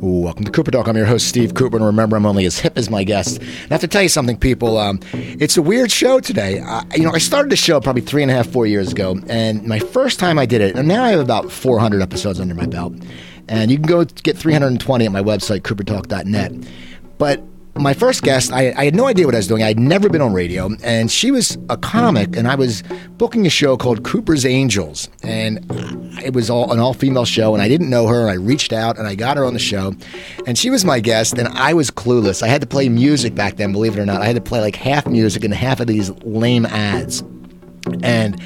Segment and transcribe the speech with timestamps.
[0.00, 0.86] Welcome to Cooper Talk.
[0.86, 3.38] I'm your host, Steve Cooper, and remember, I'm only as hip as my guests.
[3.38, 4.78] And I have to tell you something, people.
[4.78, 6.62] Um, it's a weird show today.
[6.94, 9.64] You know, I started the show probably three and a half, four years ago, and
[9.64, 12.66] my first time I did it, and now I have about 400 episodes under my
[12.66, 12.92] belt.
[13.48, 16.52] And you can go get 320 at my website, coopertalk.net.
[17.18, 17.42] But
[17.78, 19.62] my first guest, I, I, had no idea what I was doing.
[19.62, 22.82] I had never been on radio, and she was a comic, and I was
[23.16, 25.64] booking a show called Cooper's Angels, and
[26.22, 28.28] it was all an all female show, and I didn't know her.
[28.28, 29.94] I reached out and I got her on the show,
[30.46, 32.42] and she was my guest, and I was clueless.
[32.42, 34.22] I had to play music back then, believe it or not.
[34.22, 37.22] I had to play like half music and half of these lame ads,
[38.02, 38.40] and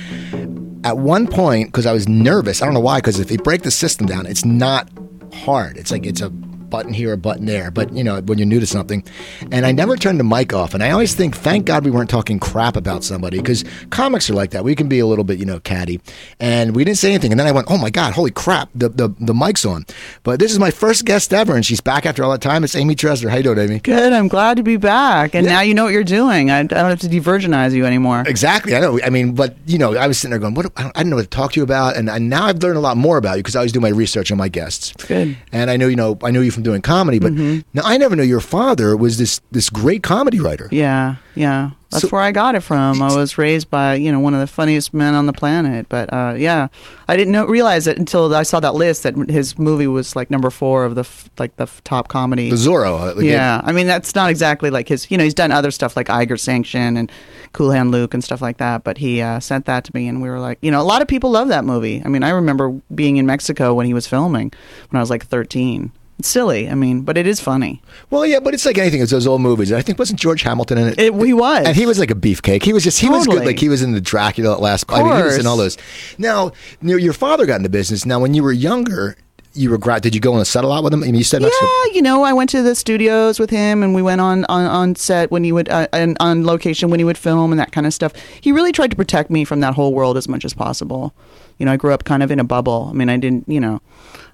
[0.85, 3.62] at one point, because I was nervous, I don't know why, because if you break
[3.62, 4.88] the system down, it's not
[5.33, 5.77] hard.
[5.77, 6.33] It's like it's a
[6.73, 7.71] button here, a button there.
[7.71, 9.05] But you know, when you're new to something,
[9.53, 10.73] and I never turned the mic off.
[10.75, 14.35] And I always think, thank God we weren't talking crap about somebody because comics are
[14.35, 14.65] like that.
[14.65, 16.01] We can be a little bit, you know, catty.
[16.41, 17.30] And we didn't say anything.
[17.30, 19.85] And then I went, oh my God, holy crap, the the, the mic's on.
[20.23, 22.65] But this is my first guest ever, and she's back after all that time.
[22.65, 23.29] It's Amy Dresner.
[23.29, 23.79] How you doing, Amy?
[23.80, 24.13] Good.
[24.13, 25.35] I'm glad to be back.
[25.35, 25.52] And yeah.
[25.52, 26.51] now you know what you're doing.
[26.51, 28.24] I, I don't have to de-virginize you anymore.
[28.27, 28.74] Exactly.
[28.74, 28.99] I know.
[29.05, 30.73] I mean, but you know, I was sitting there going, what?
[30.77, 32.80] I, didn't know what to talk to you about, and, and now I've learned a
[32.80, 34.93] lot more about you because I always do my research on my guests.
[35.07, 35.37] Good.
[35.52, 37.60] And I know, you know, I know you from doing comedy, but mm-hmm.
[37.74, 40.68] now I never knew your father was this this great comedy writer.
[40.71, 41.71] Yeah, yeah.
[41.93, 43.02] That's so, where I got it from.
[43.02, 45.90] I was raised by you know one of the funniest men on the planet.
[45.90, 46.68] But uh, yeah,
[47.07, 50.30] I didn't know, realize it until I saw that list that his movie was like
[50.30, 51.07] number four of the
[51.38, 52.49] like the top comedy.
[52.49, 53.16] The Zorro.
[53.16, 55.10] Uh, yeah, I mean that's not exactly like his.
[55.10, 57.13] You know, he's done other stuff like Eiger Sanction and
[57.52, 58.85] Cool Hand Luke and stuff like that.
[58.85, 61.02] But he uh, sent that to me, and we were like, you know, a lot
[61.02, 62.02] of people love that movie.
[62.02, 64.50] I mean, I remember being in Mexico when he was filming
[64.88, 66.70] when I was like thirteen it's silly.
[66.70, 67.82] I mean, but it is funny.
[68.10, 69.03] Well, yeah, but it's like anything.
[69.03, 69.72] It's those old movies.
[69.72, 71.00] I think wasn't George Hamilton in it?
[71.00, 72.62] it he was, and he was like a beefcake.
[72.62, 73.26] He was just he totally.
[73.26, 73.47] was good.
[73.47, 74.84] Like he was in the Dracula last.
[74.88, 75.76] I mean, he was in all those.
[76.16, 78.06] Now, your father got into business.
[78.06, 79.16] Now, when you were younger,
[79.54, 80.03] you regret?
[80.03, 81.03] Did you go on a set a lot with him?
[81.03, 81.48] I mean, you said yeah,
[81.93, 84.94] you know, I went to the studios with him, and we went on on, on
[84.94, 87.84] set when he would uh, and on location when he would film and that kind
[87.84, 88.12] of stuff.
[88.41, 91.15] He really tried to protect me from that whole world as much as possible.
[91.59, 92.88] You know, I grew up kind of in a bubble.
[92.91, 93.81] I mean, I didn't, you know,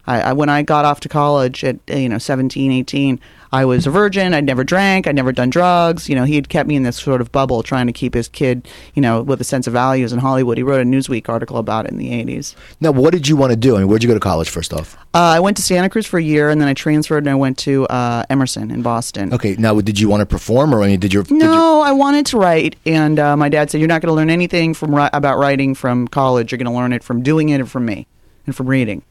[0.09, 3.21] I, I, when I got off to college at you know 17, 18,
[3.53, 4.33] I was a virgin.
[4.33, 5.07] I'd never drank.
[5.07, 6.09] I'd never done drugs.
[6.09, 8.27] You know, he had kept me in this sort of bubble, trying to keep his
[8.27, 10.57] kid, you know, with a sense of values in Hollywood.
[10.57, 12.55] He wrote a Newsweek article about it in the 80s.
[12.81, 13.77] Now, what did you want to do?
[13.77, 14.97] I mean, where'd you go to college first off?
[15.15, 17.35] Uh, I went to Santa Cruz for a year, and then I transferred and I
[17.35, 19.33] went to uh, Emerson in Boston.
[19.35, 19.57] Okay.
[19.57, 21.23] Now, did you want to perform, or I mean, did you?
[21.23, 21.83] Did no.
[21.83, 24.73] I wanted to write, and uh, my dad said, "You're not going to learn anything
[24.73, 26.51] from about writing from college.
[26.51, 28.07] You're going to learn it from doing it and from me,
[28.47, 29.03] and from reading."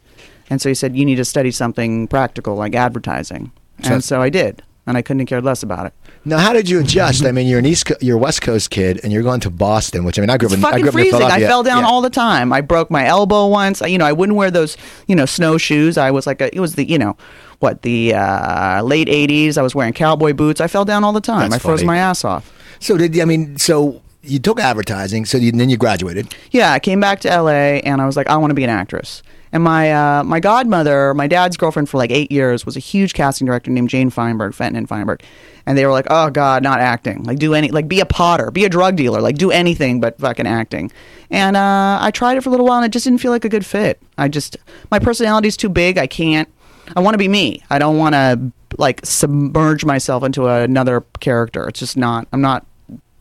[0.50, 3.52] And so he said, You need to study something practical like advertising.
[3.84, 4.63] So, and so I did.
[4.85, 5.94] And I couldn't have cared less about it.
[6.24, 7.25] Now, how did you adjust?
[7.25, 9.50] I mean, you're an East, Co- you're a West Coast kid, and you're going to
[9.50, 10.62] Boston, which I mean, I grew up in.
[10.62, 11.22] Fucking I grew up freezing.
[11.22, 11.90] In I fell down yeah.
[11.90, 12.53] all the time.
[12.53, 13.81] I broke my elbow once.
[13.81, 14.78] You know, I wouldn't wear those,
[15.08, 15.97] you know, snowshoes.
[15.97, 17.18] I was like, a, it was the, you know,
[17.59, 19.58] what the uh, late '80s.
[19.58, 20.62] I was wearing cowboy boots.
[20.62, 21.50] I fell down all the time.
[21.50, 22.53] That's I froze my ass off.
[22.79, 23.58] So did I mean?
[23.58, 25.25] So you took advertising.
[25.25, 26.34] So you, then you graduated.
[26.52, 28.69] Yeah, I came back to LA, and I was like, I want to be an
[28.69, 29.24] actress.
[29.52, 33.13] And my uh, my godmother, my dad's girlfriend for like eight years, was a huge
[33.13, 35.22] casting director named Jane Feinberg, Fenton and Feinberg.
[35.66, 37.24] And they were like, "Oh God, not acting.
[37.24, 40.19] Like do any, like be a potter, be a drug dealer, like do anything but
[40.19, 40.91] fucking acting."
[41.30, 43.46] And uh, I tried it for a little while, and it just didn't feel like
[43.46, 44.02] a good fit.
[44.18, 44.58] I just
[44.91, 45.97] my personality is too big.
[45.97, 46.50] I can't.
[46.96, 47.64] I want to be me.
[47.69, 51.68] I don't want to like submerge myself into another character.
[51.68, 52.28] It's just not.
[52.31, 52.66] I'm not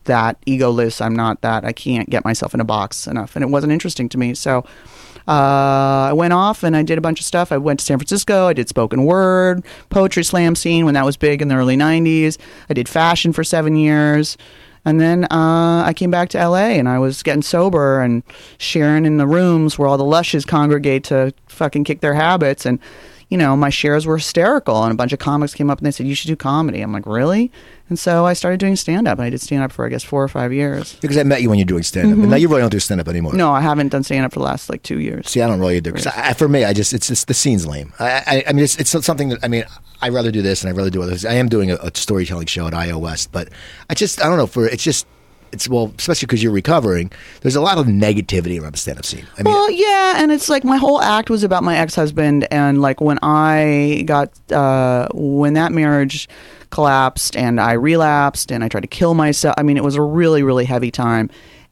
[0.05, 1.01] that egoless.
[1.01, 1.63] I'm not that.
[1.63, 4.33] I can't get myself in a box enough, and it wasn't interesting to me.
[4.33, 4.65] So
[5.27, 7.51] uh, I went off and I did a bunch of stuff.
[7.51, 8.47] I went to San Francisco.
[8.47, 12.37] I did spoken word, poetry slam scene when that was big in the early 90s.
[12.69, 14.37] I did fashion for seven years.
[14.85, 18.23] And then uh, I came back to LA and I was getting sober and
[18.57, 22.65] sharing in the rooms where all the lushes congregate to fucking kick their habits.
[22.65, 22.79] And
[23.29, 24.83] you know, my shares were hysterical.
[24.83, 26.81] And a bunch of comics came up and they said, You should do comedy.
[26.81, 27.51] I'm like, Really?
[27.89, 29.17] And so I started doing stand up.
[29.17, 30.95] And I did stand up for, I guess, four or five years.
[31.01, 32.13] Because I met you when you're doing stand up.
[32.13, 32.21] Mm-hmm.
[32.23, 33.33] And now you really don't do stand up anymore.
[33.33, 35.29] No, I haven't done stand up for the last like two years.
[35.29, 35.93] See, I don't really do.
[35.93, 37.93] Because for me, I just, it's just the scene's lame.
[37.99, 39.63] I, I, I mean, it's, it's something that, I mean,
[40.01, 41.25] I'd rather do this and I'd rather do others.
[41.25, 43.49] I am doing a, a storytelling show at iOS, but
[43.89, 45.07] I just, I don't know, for, it's just,
[45.51, 47.11] it's well, especially because you're recovering.
[47.41, 49.25] There's a lot of negativity around the stand-up scene.
[49.37, 52.81] I mean, well, yeah, and it's like my whole act was about my ex-husband, and
[52.81, 56.27] like when I got uh, when that marriage
[56.69, 59.55] collapsed, and I relapsed, and I tried to kill myself.
[59.57, 61.29] I mean, it was a really, really heavy time.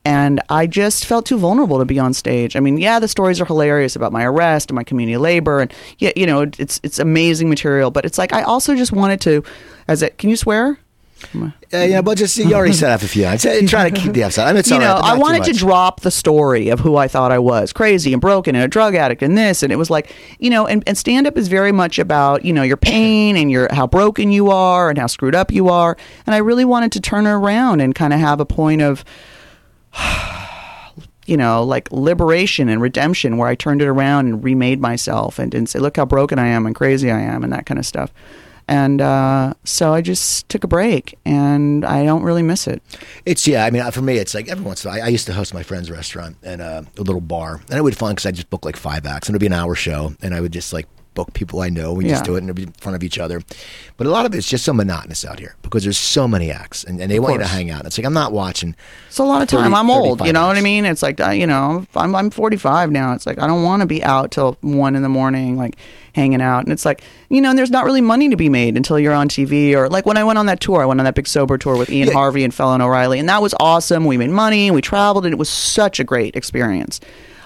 [0.08, 2.56] And I just felt too vulnerable to be on stage.
[2.56, 5.74] I mean, yeah, the stories are hilarious about my arrest and my community labor, and
[5.98, 7.90] yeah, you know, it's it's amazing material.
[7.90, 9.44] But it's like I also just wanted to,
[9.88, 10.20] as it.
[10.20, 10.78] Can you swear?
[11.74, 13.26] Uh, yeah, but just see you already set up a few.
[13.26, 14.44] I'm trying to keep the episode.
[14.44, 17.32] I mean, you know, right, I wanted to drop the story of who I thought
[17.32, 19.64] I was crazy and broken and a drug addict and this.
[19.64, 22.54] And it was like, you know, and, and stand up is very much about, you
[22.54, 25.98] know, your pain and your how broken you are and how screwed up you are.
[26.26, 29.04] And I really wanted to turn around and kind of have a point of,
[31.26, 35.52] you know, like liberation and redemption where I turned it around and remade myself and
[35.52, 37.86] didn't say, look how broken I am and crazy I am and that kind of
[37.86, 38.14] stuff.
[38.68, 42.82] And uh, so I just took a break and I don't really miss it.
[43.26, 43.66] It's yeah.
[43.66, 45.04] I mean, for me, it's like every once in a while.
[45.04, 47.82] I, I used to host my friend's restaurant and uh, a little bar, and it
[47.84, 49.76] would be fun because I just book like five acts, and it'd be an hour
[49.76, 51.94] show, and I would just like book people I know.
[51.94, 53.42] We just do it and it'd be in front of each other.
[53.98, 56.84] But a lot of it's just so monotonous out here because there's so many acts,
[56.84, 57.86] and, and they want you to hang out.
[57.86, 58.76] It's like I'm not watching.
[59.08, 59.74] It's a lot of 30, time.
[59.74, 60.26] I'm old.
[60.26, 60.86] You know what I mean?
[60.86, 63.14] It's like you know, I'm I'm 45 now.
[63.14, 65.78] It's like I don't want to be out till one in the morning, like
[66.14, 66.64] hanging out.
[66.66, 69.14] And it's like you know, and there's not really money to be made until you're
[69.14, 70.82] on TV or like when I went on that tour.
[70.82, 72.14] I went on that big sober tour with Ian Yeah.
[72.14, 74.04] Harvey and Fallon O'Reilly, and that was awesome.
[74.06, 77.00] We made money, we traveled, and it was such a great experience.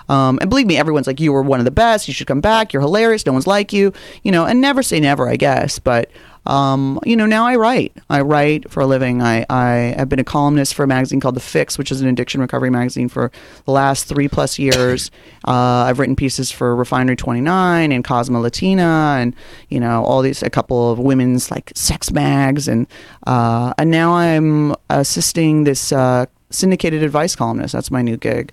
[0.09, 2.07] Um, and believe me, everyone's like, you were one of the best.
[2.07, 2.73] You should come back.
[2.73, 3.25] You're hilarious.
[3.25, 4.45] No one's like you, you know.
[4.45, 5.79] And never say never, I guess.
[5.79, 6.09] But
[6.45, 7.95] um, you know, now I write.
[8.09, 9.21] I write for a living.
[9.21, 12.07] I, I have been a columnist for a magazine called The Fix, which is an
[12.07, 13.31] addiction recovery magazine for
[13.65, 15.11] the last three plus years.
[15.45, 19.33] Uh, I've written pieces for Refinery 29 and Cosmo Latina, and
[19.69, 22.85] you know, all these a couple of women's like sex mags, and
[23.25, 27.73] uh, and now I'm assisting this uh, syndicated advice columnist.
[27.73, 28.51] That's my new gig.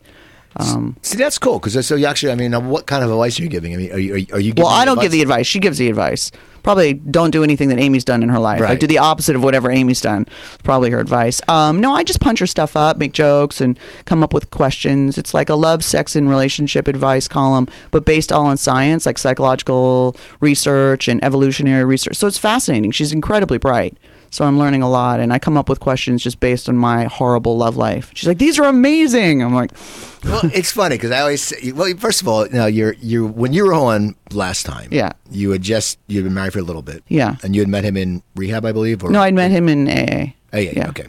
[0.58, 3.42] Um, See, that's cool because so you actually, I mean, what kind of advice are
[3.42, 3.74] you giving?
[3.74, 5.04] I mean, are you are you, giving Well, I don't advice?
[5.04, 5.46] give the advice.
[5.46, 6.32] She gives the advice.
[6.62, 8.60] Probably don't do anything that Amy's done in her life.
[8.60, 8.80] I Right.
[8.80, 10.26] do the opposite of whatever Amy's done.
[10.64, 11.40] Probably her advice.
[11.46, 15.16] Um, no, I just punch her stuff up, make jokes, and come up with questions.
[15.16, 19.18] It's like a love, sex, and relationship advice column, but based all on science, like
[19.18, 22.16] psychological research and evolutionary research.
[22.16, 22.90] So it's fascinating.
[22.90, 23.96] She's incredibly bright.
[24.36, 27.04] So I'm learning a lot, and I come up with questions just based on my
[27.04, 28.10] horrible love life.
[28.12, 29.70] She's like, "These are amazing." I'm like,
[30.24, 33.26] well, it's funny because I always say, well, first of all, you know, you're you
[33.28, 35.12] when you were on last time, Yeah.
[35.30, 37.36] you had just you'd been married for a little bit, Yeah.
[37.42, 39.88] and you had met him in rehab, I believe, or "No, I'd met him in
[39.88, 41.06] AA." Yeah, yeah, okay.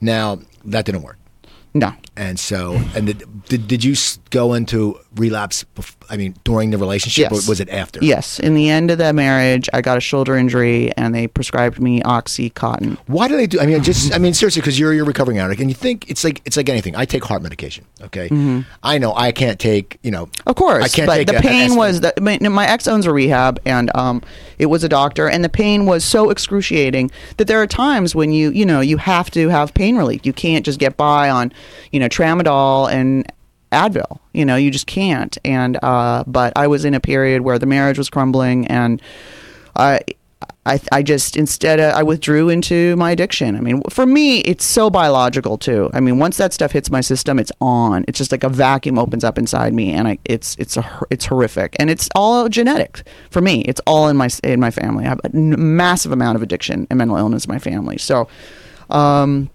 [0.00, 1.18] Now that didn't work,
[1.74, 3.94] No, and so and did did, did you
[4.30, 5.64] go into relapse?
[5.76, 7.46] Bef- I mean, during the relationship, Yes.
[7.46, 7.98] or was it after?
[8.02, 11.80] Yes, in the end of that marriage, I got a shoulder injury, and they prescribed
[11.80, 12.96] me OxyContin.
[13.06, 13.60] Why do they do?
[13.60, 16.24] I mean, just I mean, seriously, because you're you're recovering addict, and you think it's
[16.24, 16.94] like it's like anything.
[16.96, 17.84] I take heart medication.
[18.02, 18.28] Okay,
[18.82, 19.98] I know I can't take.
[20.02, 20.48] You know, Mm-hmm.
[20.48, 22.86] Of course, I can't but take the a- pain a- was that my, my ex
[22.88, 24.22] owns a rehab, and um,
[24.58, 28.32] it was a doctor, and the pain was so excruciating that there are times when
[28.32, 30.24] you you know you have to have pain relief.
[30.24, 31.52] You can't just get by on
[31.92, 33.30] you know tramadol and
[33.72, 34.18] Advil.
[34.32, 35.36] You know, you just can't.
[35.44, 39.00] And uh, but I was in a period where the marriage was crumbling, and
[39.76, 40.00] I.
[40.66, 43.56] I, I just instead I withdrew into my addiction.
[43.56, 45.90] I mean, for me, it's so biological too.
[45.94, 48.04] I mean, once that stuff hits my system, it's on.
[48.06, 51.24] It's just like a vacuum opens up inside me, and I it's it's a it's
[51.24, 53.62] horrific, and it's all genetic for me.
[53.62, 55.06] It's all in my in my family.
[55.06, 57.96] I have a massive amount of addiction and mental illness in my family.
[57.96, 58.28] So,
[58.90, 59.48] um,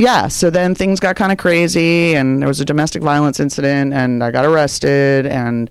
[0.00, 3.92] yeah, so then things got kind of crazy, and there was a domestic violence incident,
[3.92, 5.70] and I got arrested, and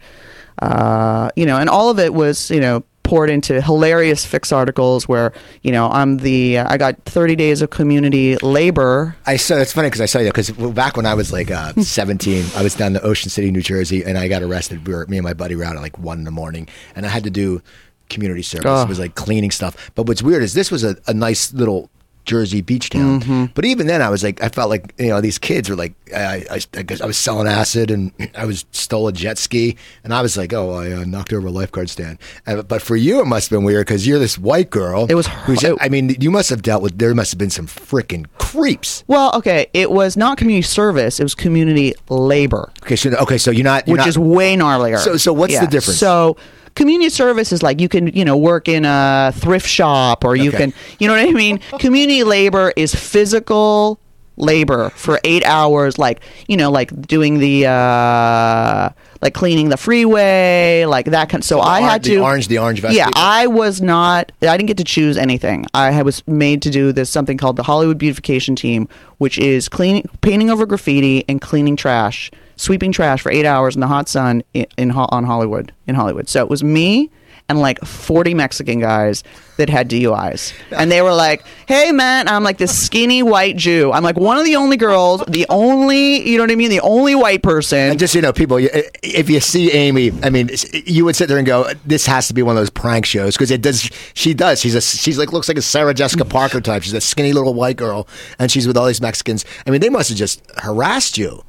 [0.62, 5.08] uh, you know, and all of it was you know poured into hilarious fix articles
[5.08, 5.34] where
[5.64, 9.16] you know I'm the I got 30 days of community labor.
[9.26, 11.74] I saw it's funny because I saw you because back when I was like uh,
[11.82, 14.88] 17, I was down to Ocean City, New Jersey, and I got arrested.
[14.88, 17.04] We were me and my buddy were out at like one in the morning, and
[17.04, 17.64] I had to do
[18.10, 18.68] community service.
[18.68, 18.84] Oh.
[18.84, 19.92] It was like cleaning stuff.
[19.96, 21.90] But what's weird is this was a, a nice little
[22.30, 23.22] Jersey beach town.
[23.22, 23.46] Mm-hmm.
[23.56, 25.94] But even then, I was like, I felt like you know these kids were like,
[26.16, 29.76] I, I, I guess I was selling acid and I was stole a jet ski,
[30.04, 32.20] and I was like, oh, I uh, knocked over a lifeguard stand.
[32.46, 35.08] And, but for you, it must have been weird because you're this white girl.
[35.10, 36.98] It was- who's- it- I mean, you must have dealt with.
[37.00, 39.04] There must have been some freaking creeps.
[39.08, 42.72] Well, okay, it was not community service; it was community labor.
[42.84, 45.00] Okay, so okay, so you're not, you're which not, is way gnarlier.
[45.00, 46.00] So- so what's the difference?
[46.00, 46.38] So
[46.76, 50.50] community service is like you can you know work in a thrift shop or you
[50.50, 50.58] Okay.
[50.58, 51.60] can you know what I mean.
[51.80, 54.00] community labor is physical
[54.40, 58.90] labor for eight hours, like you know like doing the uh,
[59.22, 61.44] like cleaning the freeway, like that kind.
[61.44, 63.22] So I or- had the to orange- the orange vest Yeah, people?
[63.22, 64.32] I was not.
[64.42, 65.66] I didn't get to choose anything.
[65.74, 70.08] I was made to do this something called the Hollywood Beautification Team, which is cleaning,
[70.22, 74.44] painting over graffiti and cleaning trash, sweeping trash for eight hours in the hot sun
[74.54, 76.30] in, in on Hollywood in Hollywood.
[76.30, 77.10] So it was me
[77.50, 79.24] and like 40 Mexican guys
[79.58, 80.54] that had DUIs.
[80.72, 83.92] And they were like, hey, man, I'm like this skinny white Jew.
[83.92, 86.70] I'm like one of the only girls, the only, you know what I mean?
[86.70, 87.90] The only white person.
[87.90, 90.50] And just you know, people, if you see Amy, I mean,
[90.86, 93.36] you would sit there and go, "This has to be one of those prank shows,"
[93.36, 93.90] because it does.
[94.14, 94.62] She does.
[94.62, 94.82] She's a.
[94.82, 96.84] She's like looks like a Sarah Jessica Parker type.
[96.84, 99.44] She's a skinny little white girl, and she's with all these Mexicans.
[99.66, 101.44] I mean, they must have just harassed you.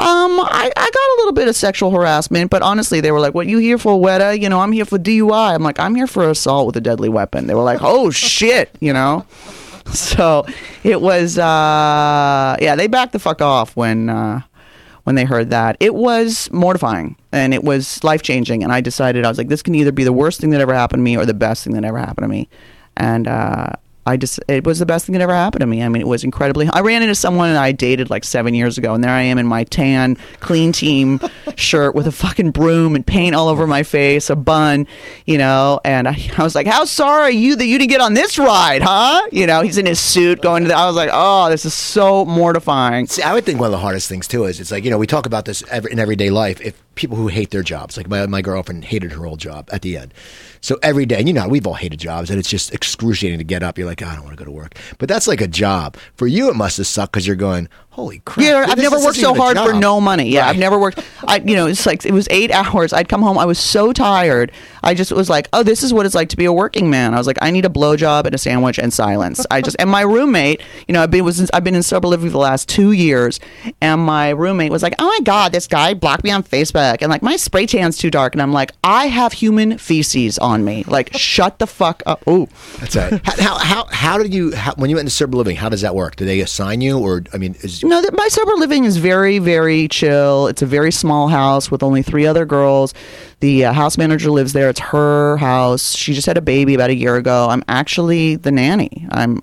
[0.00, 3.34] Um, I, I got a little bit of sexual harassment, but honestly, they were like,
[3.34, 4.40] "What you here for, Weta?
[4.40, 7.08] You know, I'm here for DUI." I'm like, "I'm here for assault with a deadly
[7.08, 9.26] weapon." They were like, "Oh shit," you know.
[9.92, 10.46] So
[10.84, 14.40] it was, uh, yeah, they backed the fuck off when uh,
[15.04, 15.76] when they heard that.
[15.80, 19.62] It was mortifying and it was life changing, and I decided I was like, "This
[19.62, 21.74] can either be the worst thing that ever happened to me or the best thing
[21.74, 22.48] that ever happened to me,"
[22.96, 23.28] and.
[23.28, 23.72] uh
[24.06, 25.82] I just it was the best thing that ever happened to me.
[25.82, 26.68] I mean, it was incredibly.
[26.68, 29.46] I ran into someone I dated like seven years ago, and there I am in
[29.46, 31.20] my tan clean team
[31.56, 34.86] shirt with a fucking broom and paint all over my face, a bun,
[35.26, 35.80] you know.
[35.84, 38.38] And I, I was like, "How sorry are you that you didn't get on this
[38.38, 40.68] ride, huh?" You know, he's in his suit going to.
[40.68, 43.72] the I was like, "Oh, this is so mortifying." See, I would think one of
[43.72, 45.98] the hardest things too is it's like you know we talk about this every, in
[45.98, 46.60] everyday life.
[46.62, 49.80] If people who hate their jobs, like my my girlfriend hated her old job at
[49.80, 50.12] the end,
[50.60, 53.44] so every day, and you know we've all hated jobs, and it's just excruciating to
[53.44, 53.78] get up.
[53.78, 55.96] You're like, "Oh, I don't want to go to work, but that's like a job
[56.14, 56.50] for you.
[56.50, 58.46] It must have sucked because you're going, holy crap.
[58.46, 60.30] Yeah, I've never worked so hard for no money.
[60.30, 61.04] Yeah, I've never worked.
[61.26, 62.92] I, you know, it's like it was eight hours.
[62.92, 63.36] I'd come home.
[63.38, 64.52] I was so tired.
[64.82, 67.14] I just was like, oh, this is what it's like to be a working man.
[67.14, 69.44] I was like, I need a blowjob and a sandwich and silence.
[69.50, 72.28] I just and my roommate, you know, I've been was I've been in sober living
[72.28, 73.40] for the last two years,
[73.80, 77.10] and my roommate was like, oh my god, this guy blocked me on Facebook, and
[77.10, 80.84] like my spray tan's too dark, and I'm like, I have human feces on me.
[80.86, 82.22] Like, shut the fuck up.
[82.26, 83.20] Oh, That's it.
[83.24, 85.56] how, how how how did you how, when you went into sober living?
[85.56, 86.16] How does that work?
[86.16, 89.38] Do they assign you, or I mean, is No, that my sober living is very,
[89.38, 90.46] very chill.
[90.48, 92.94] It's a very small house with only three other girls.
[93.40, 94.68] The uh, house manager lives there.
[94.68, 95.94] It's her house.
[95.94, 97.48] She just had a baby about a year ago.
[97.48, 99.06] I'm actually the nanny.
[99.10, 99.40] I'm.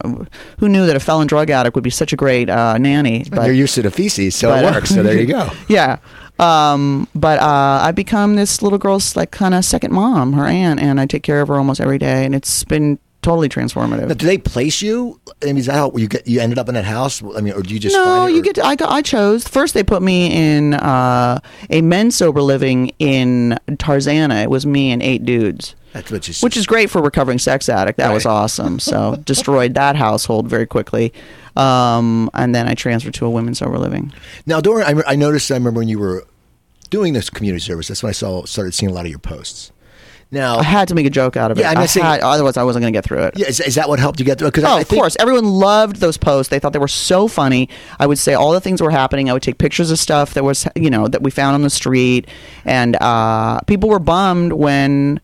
[0.60, 3.26] Who knew that a felon drug addict would be such a great uh, nanny?
[3.32, 4.90] you're used to the feces, so but, it uh, works.
[4.90, 5.50] So there you go.
[5.68, 5.98] yeah.
[6.40, 10.80] Um, but uh, I've become this little girl's like kind of second mom, her aunt,
[10.80, 14.08] and I take care of her almost every day, and it's been totally transformative.
[14.08, 15.20] Now, do they place you?
[15.42, 16.28] I mean, is that how you get?
[16.28, 17.22] You ended up in that house?
[17.22, 18.56] I mean, or do you just no, find it, you or- get.
[18.56, 18.90] To, I got.
[18.90, 19.74] I chose first.
[19.74, 24.44] They put me in uh, a men's sober living in Tarzana.
[24.44, 26.34] It was me and eight dudes, That's what you.
[26.40, 27.98] which is great for recovering sex addict.
[27.98, 28.80] That was awesome.
[28.88, 31.12] So destroyed that household very quickly,
[31.58, 34.14] um, and then I transferred to a women's sober living.
[34.46, 34.62] now.
[34.62, 35.52] Dora, I, I noticed.
[35.52, 36.26] I remember when you were
[36.90, 37.90] doing this community service.
[37.90, 39.72] That's when I saw started seeing a lot of your posts.
[40.30, 41.62] Now, I had to make a joke out of it.
[41.62, 43.34] Yeah, I'm I saying- had, otherwise I wasn't going to get through it.
[43.38, 44.50] yeah, is, is that what helped you get through?
[44.50, 45.16] Because Oh, I, I of think, course.
[45.20, 46.50] Everyone loved those posts.
[46.50, 47.70] They thought they were so funny.
[48.00, 49.30] I would say all the things were happening.
[49.30, 51.70] I would take pictures of stuff that was, you know, that we found on the
[51.70, 52.28] street,
[52.66, 55.22] and uh, people were bummed when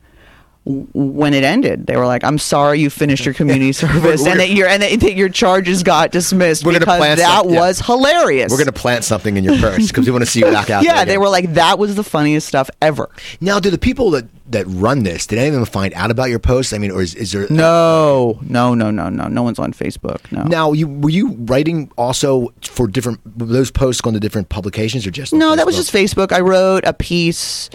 [0.66, 1.88] when it ended.
[1.88, 4.82] They were like, "I'm sorry, you finished your community service, we're and that your and
[4.82, 7.60] that, your charges got dismissed We're because plan that some- yeah.
[7.60, 10.40] was hilarious." We're going to plant something in your purse because we want to see
[10.40, 10.84] you back out.
[10.86, 13.10] yeah, they were like, "That was the funniest stuff ever."
[13.42, 15.28] Now, do the people that that run this?
[15.28, 16.74] Did any of them find out about your posts?
[16.74, 19.28] I mean, or is, is there No, no, no, no, no.
[19.28, 20.32] No one's on Facebook.
[20.32, 20.44] No.
[20.44, 25.12] Now, you were you writing also for different those posts going to different publications or
[25.12, 26.32] just on No, that was just Facebook.
[26.32, 27.70] I wrote a piece.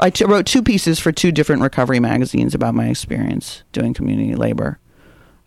[0.00, 4.34] I t- wrote two pieces for two different recovery magazines about my experience doing community
[4.34, 4.78] labor.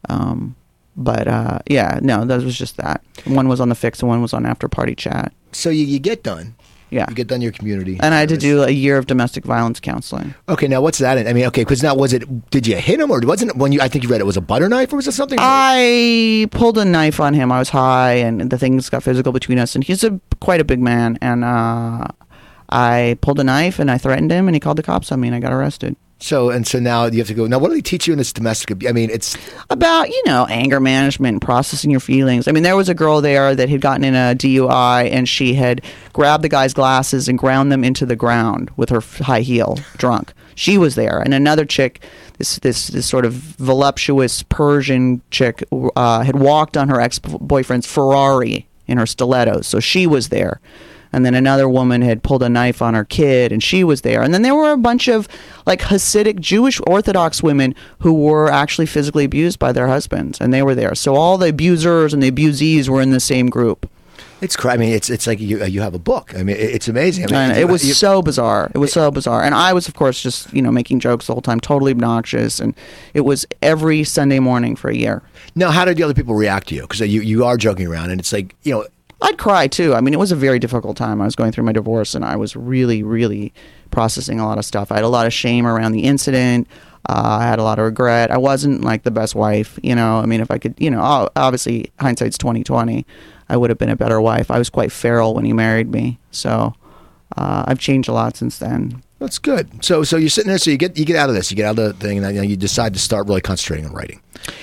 [0.10, 0.56] Um,
[0.96, 3.04] but uh, yeah, no, that was just that.
[3.26, 5.34] One was on the fix, and one was on after party chat.
[5.52, 6.56] so you, you get done.
[6.90, 7.98] Yeah, You get done your community.
[8.02, 10.34] and I had to do a year of domestic violence counseling.
[10.48, 11.18] Okay, now what's that?
[11.28, 12.50] I mean, okay, because now was it?
[12.50, 13.82] Did you hit him or wasn't it when you?
[13.82, 15.38] I think you read it was a butter knife or was it something?
[15.42, 17.52] I pulled a knife on him.
[17.52, 19.76] I was high, and the things got physical between us.
[19.76, 22.08] And he's a quite a big man, and uh,
[22.70, 25.28] I pulled a knife and I threatened him, and he called the cops on me,
[25.28, 25.96] and I got arrested.
[26.20, 27.46] so and so now you have to go.
[27.48, 28.88] Now, what do they teach you in this domestic?
[28.88, 29.38] I mean, it's
[29.70, 33.22] about you know anger management and processing your feelings i mean there was a girl
[33.22, 35.82] there that had gotten in a dui and she had
[36.14, 40.34] grabbed the guy's glasses and ground them into the ground with her high heel drunk
[40.56, 42.02] she was there and another chick
[42.38, 45.64] this this this sort of voluptuous persian chick
[45.96, 50.60] uh, had walked on her ex-boyfriend's ferrari in her stilettos so she was there
[51.14, 54.22] and then another woman had pulled a knife on her kid and she was there
[54.22, 55.28] and then there were a bunch of
[55.66, 60.62] like hasidic jewish orthodox women who were actually physically abused by their husbands and they
[60.64, 63.90] were there so all the abusers and the abusees were in the same group
[64.40, 64.56] it's.
[64.56, 66.32] cra- I mean, it's it's like you uh, you have a book.
[66.38, 67.34] I mean, it's amazing.
[67.34, 69.96] I mean, it was you- so bizarre it was so bizarre and i was of
[69.96, 72.76] course just you know making jokes the whole time totally obnoxious and
[73.16, 75.24] it was every sunday morning for a year
[75.56, 76.82] Now, how did the other people react to you?
[76.82, 78.86] Because uh, you you are joking around, and it's like you know.
[79.22, 79.96] I'd cry too.
[79.96, 81.22] I mean, it was a very difficult time.
[81.22, 83.54] I was going through my divorce and I was really, really
[83.90, 84.92] processing a lot of stuff.
[84.92, 86.68] I had a lot of shame around the incident.
[87.10, 88.32] Uh, I had a lot of regret.
[88.32, 90.20] I wasn't like the best wife, you know.
[90.20, 93.06] I mean, if I could, you know, obviously hindsight's twenty twenty.
[93.50, 94.52] I would have been a better wife.
[94.52, 96.74] I was quite feral when he married me, so
[97.38, 99.02] uh, I've changed a lot since then.
[99.20, 99.84] That's good.
[99.84, 100.60] So, so you're sitting there.
[100.60, 101.50] So you get you get out of this.
[101.50, 103.94] You get out of the thing, and you, you decide to start really concentrating on
[103.94, 104.22] writing.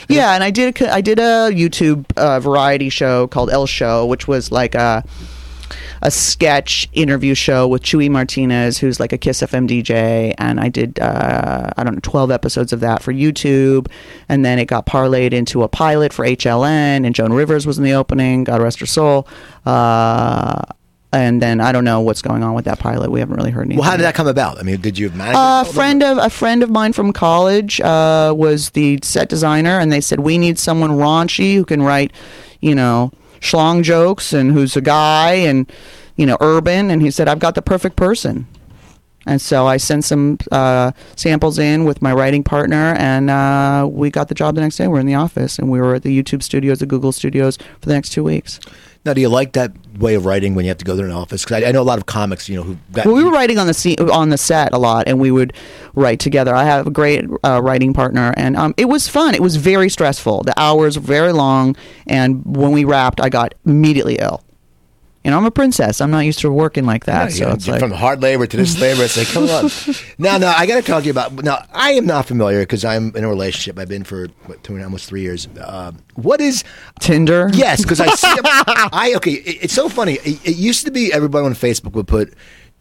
[0.09, 4.07] Yeah, and I did a, I did a YouTube uh, variety show called El Show,
[4.07, 5.05] which was like a
[6.03, 10.69] a sketch interview show with Chewy Martinez, who's like a Kiss FM DJ, and I
[10.69, 13.89] did uh, I don't know twelve episodes of that for YouTube,
[14.29, 17.83] and then it got parlayed into a pilot for HLN, and Joan Rivers was in
[17.85, 18.45] the opening.
[18.45, 19.27] God rest her soul.
[19.67, 20.63] Uh,
[21.15, 23.11] and then I don't know what's going on with that pilot.
[23.11, 23.79] We haven't really heard anything.
[23.79, 24.59] Well, how did that come about?
[24.59, 25.37] I mean, did you manage?
[25.39, 29.93] A friend of a friend of mine from college uh, was the set designer, and
[29.93, 32.13] they said we need someone raunchy who can write,
[32.61, 35.71] you know, schlong jokes and who's a guy and
[36.17, 36.91] you know urban.
[36.91, 38.47] And he said I've got the perfect person.
[39.27, 44.11] And so I sent some uh, samples in with my writing partner, and uh, we
[44.11, 44.87] got the job the next day.
[44.87, 47.89] We're in the office, and we were at the YouTube studios, the Google studios, for
[47.89, 48.61] the next two weeks.
[49.05, 51.11] Now, do you like that way of writing when you have to go to an
[51.11, 51.45] office?
[51.45, 52.79] Because I, I, know a lot of comics, you know, who.
[52.93, 55.31] Got, well, we were writing on the scene, on the set a lot, and we
[55.31, 55.53] would
[55.95, 56.55] write together.
[56.55, 59.35] I have a great uh, writing partner, and um, it was fun.
[59.35, 60.45] It was very stressful.
[60.45, 64.44] The hours were very long, and when we wrapped, I got immediately ill
[65.25, 66.03] you know, I'm a princess.
[66.03, 67.31] I'm not used to working like that.
[67.31, 67.55] Yeah, so yeah.
[67.55, 69.05] it's like, from hard labor to this labor.
[69.05, 69.71] It's like, come on.
[70.19, 71.33] now, now, I got to talk to you about.
[71.43, 73.79] Now, I am not familiar because I'm in a relationship.
[73.79, 75.49] I've been for what, two and almost three years.
[75.59, 76.63] Uh, what is
[77.01, 77.49] Tinder?
[77.55, 78.29] Yes, because I see.
[78.45, 79.33] I okay.
[79.33, 80.15] It, it's so funny.
[80.25, 82.35] It, it used to be everybody on Facebook would put.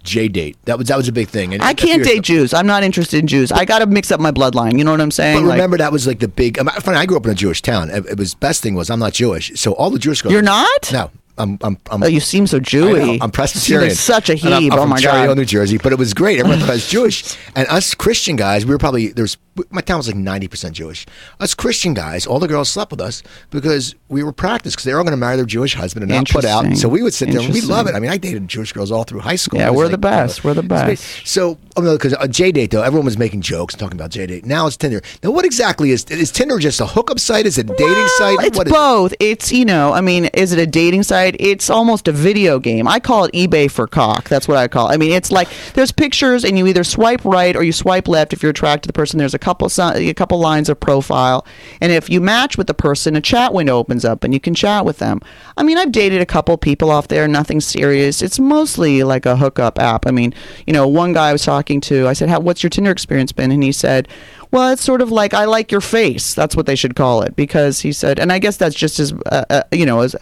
[0.03, 0.57] JDate.
[0.65, 1.53] That was that was a big thing.
[1.53, 2.53] And I can't date Jews.
[2.53, 3.53] I'm not interested in Jews.
[3.53, 4.77] I got to mix up my bloodline.
[4.77, 5.45] You know what I'm saying?
[5.45, 6.59] But remember, like, that was like the big.
[6.59, 7.89] I, mean, I grew up in a Jewish town.
[7.89, 10.33] It, it was best thing was I'm not Jewish, so all the Jewish girls.
[10.33, 10.91] You're not?
[10.91, 13.17] No, I'm, I'm, I'm, oh, you seem so Jewy.
[13.19, 13.95] I'm Presbyterian.
[13.95, 14.71] such a heap.
[14.73, 15.79] Oh my Cherry god, Hill, New Jersey.
[15.79, 16.39] But it was great.
[16.39, 19.37] Everyone thought I was Jewish, and us Christian guys, we were probably there's
[19.71, 21.07] my town was like ninety percent Jewish.
[21.39, 24.93] Us Christian guys, all the girls slept with us because we were practiced because they
[24.93, 26.77] were all going to marry their Jewish husband and not put out.
[26.77, 27.41] So we would sit there.
[27.41, 27.95] and We love it.
[27.95, 29.59] I mean, I dated Jewish girls all through high school.
[29.59, 30.43] Yeah, we're like, the best.
[30.43, 31.27] we're the best.
[31.27, 34.45] So, oh no, because uh, JDate though, everyone was making jokes and talking about JDate.
[34.45, 35.01] Now it's Tinder.
[35.23, 36.59] Now, what exactly is is Tinder?
[36.59, 37.47] Just a hookup site?
[37.47, 38.37] Is it a dating well, site?
[38.45, 39.13] It's both.
[39.13, 39.17] It?
[39.19, 41.22] It's you know, I mean, is it a dating site?
[41.39, 42.87] It's almost a video game.
[42.87, 44.29] I call it eBay for cock.
[44.29, 44.89] That's what I call.
[44.89, 44.93] it.
[44.93, 48.33] I mean, it's like there's pictures, and you either swipe right or you swipe left
[48.33, 49.17] if you're attracted to the person.
[49.17, 51.45] There's a couple a couple lines of profile,
[51.81, 54.53] and if you match with the person, a chat window opens up, and you can
[54.53, 55.19] chat with them.
[55.57, 58.21] I mean, I've dated a couple people off there, nothing serious.
[58.21, 60.05] It's mostly like a hookup app.
[60.05, 60.33] I mean,
[60.67, 63.31] you know, one guy I was talking to, I said, How, "What's your Tinder experience
[63.31, 64.07] been?" And he said.
[64.51, 66.35] Well, it's sort of like I like your face.
[66.35, 69.11] That's what they should call it because he said, and I guess that's just as
[69.25, 70.15] uh, uh, you know as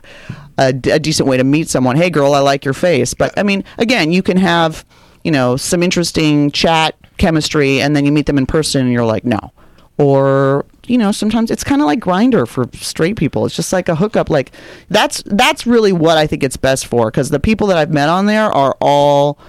[0.57, 1.95] a, a decent way to meet someone.
[1.95, 3.13] Hey, girl, I like your face.
[3.13, 4.85] But I mean, again, you can have
[5.23, 9.05] you know some interesting chat chemistry, and then you meet them in person, and you're
[9.05, 9.51] like, no.
[9.97, 13.45] Or you know, sometimes it's kind of like Grindr for straight people.
[13.45, 14.29] It's just like a hookup.
[14.29, 14.51] Like
[14.89, 18.09] that's that's really what I think it's best for because the people that I've met
[18.09, 19.39] on there are all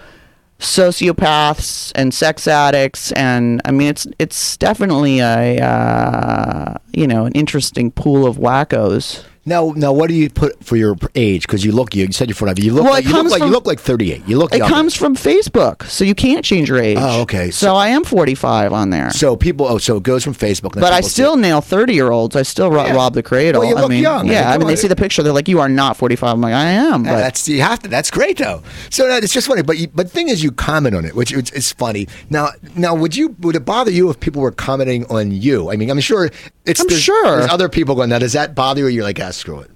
[0.63, 7.33] sociopaths and sex addicts and i mean it's it's definitely a uh, you know an
[7.33, 11.43] interesting pool of wackos now, now, what do you put for your age?
[11.43, 12.63] Because you look, you said you're 45.
[12.63, 14.23] You look, well, like, you, look like, from, you look like 38.
[14.29, 14.55] You look.
[14.55, 14.73] It younger.
[14.73, 16.97] comes from Facebook, so you can't change your age.
[17.01, 17.51] Oh, okay.
[17.51, 19.11] So, so I am 45 on there.
[19.11, 20.75] So people, oh, so it goes from Facebook.
[20.75, 22.37] But I still nail 30 year olds.
[22.37, 22.95] I still ro- yeah.
[22.95, 23.63] rob the cradle.
[23.63, 24.29] Well, you look I mean, young.
[24.29, 26.55] Yeah, I mean, they see the picture, they're like, "You are not 45." I'm like,
[26.55, 27.89] "I am." Yeah, that's you have to.
[27.89, 28.63] That's great though.
[28.91, 29.63] So it's just funny.
[29.63, 32.07] But you, but the thing is, you comment on it, which is, is funny.
[32.31, 35.73] Now, now, would you would it bother you if people were commenting on you?
[35.73, 36.31] I mean, I'm sure
[36.65, 36.81] it's.
[36.81, 38.11] I'm there's, sure there's other people going.
[38.11, 38.87] Now, does that bother you?
[38.89, 39.71] You're like, ah, screw it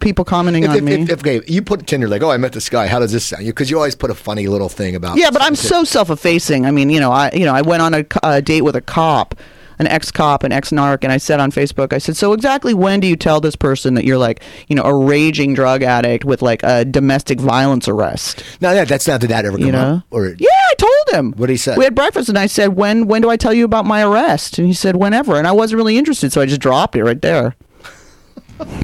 [0.00, 0.94] people commenting if, on if, me.
[0.94, 2.86] If, if, okay, you put Tinder like, oh, I met this guy.
[2.86, 3.46] How does this sound?
[3.46, 5.16] Because you always put a funny little thing about.
[5.16, 6.66] Yeah, but I'm so self-effacing.
[6.66, 8.80] I mean, you know, I you know, I went on a, a date with a
[8.80, 9.36] cop,
[9.78, 13.06] an ex-cop, an ex-narc, and I said on Facebook, I said, so exactly when do
[13.06, 16.62] you tell this person that you're like, you know, a raging drug addict with like
[16.64, 18.42] a domestic violence arrest?
[18.60, 19.96] No, yeah, that's not did that ever come you know?
[19.96, 20.04] up?
[20.10, 21.32] Or yeah, I told him.
[21.32, 21.78] What did he said?
[21.78, 24.58] We had breakfast, and I said, when when do I tell you about my arrest?
[24.58, 25.36] And he said, whenever.
[25.36, 27.54] And I wasn't really interested, so I just dropped it right there.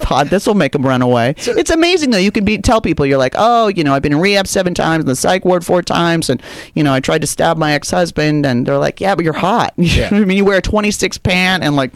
[0.00, 1.34] Pod, this will make them run away.
[1.38, 2.18] So, it's amazing though.
[2.18, 4.74] You can be tell people you're like, oh, you know, I've been in rehab seven
[4.74, 6.42] times, in the psych ward four times, and
[6.74, 9.34] you know, I tried to stab my ex husband, and they're like, yeah, but you're
[9.34, 9.74] hot.
[9.88, 10.10] Yeah.
[10.12, 11.92] I mean, you wear a 26 pant and like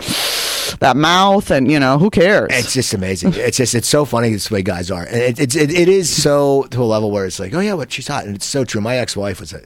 [0.79, 2.49] that mouth, and you know, who cares?
[2.53, 3.33] It's just amazing.
[3.35, 6.09] it's just it's so funny this way guys are, and it, it's it, it is
[6.09, 8.65] so to a level where it's like, oh yeah, but she's hot, and it's so
[8.65, 8.81] true.
[8.81, 9.63] My ex wife was a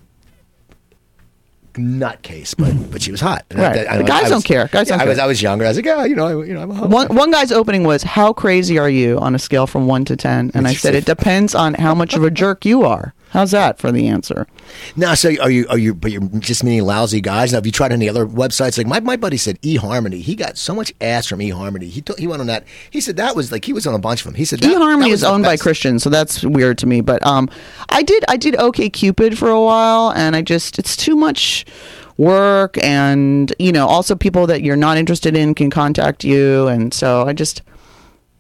[1.77, 3.45] nutcase, but but she was hot.
[3.51, 3.87] And right.
[3.87, 4.69] I, I, the guys I was, don't care.
[4.69, 5.11] Guys yeah, don't I care.
[5.11, 5.65] was I was younger.
[5.65, 7.85] I was like, oh, you know, I, you know, I'm a one one guy's opening
[7.85, 10.95] was, "How crazy are you?" on a scale from one to ten, and I said,
[10.95, 14.47] "It depends on how much of a jerk you are." How's that for the answer?
[14.95, 15.95] Now, so are you are you?
[15.95, 17.53] But you're just meaning lousy guys.
[17.53, 18.79] Now, have you tried any other websites?
[18.79, 20.21] Like my, my buddy said, eHarmony.
[20.21, 21.89] He got so much ass from eHarmony.
[21.89, 22.65] He told, he went on that.
[22.91, 24.35] He said that was like he was on a bunch of them.
[24.35, 25.57] He said that, eHarmony that is owned by.
[25.57, 27.01] Christians, so that's weird to me.
[27.01, 27.51] But um,
[27.89, 31.67] I did I did OkCupid for a while, and I just it's too much
[32.17, 36.95] work, and you know also people that you're not interested in can contact you, and
[36.95, 37.63] so I just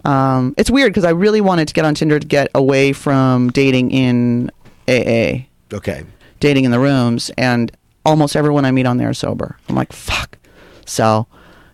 [0.06, 3.50] um, it's weird because I really wanted to get on Tinder to get away from
[3.50, 4.52] dating in
[4.88, 6.04] AA, Okay.
[6.40, 7.70] dating in the rooms, and
[8.04, 9.56] almost everyone I meet on there is sober.
[9.68, 10.38] I'm like fuck,
[10.84, 11.26] so.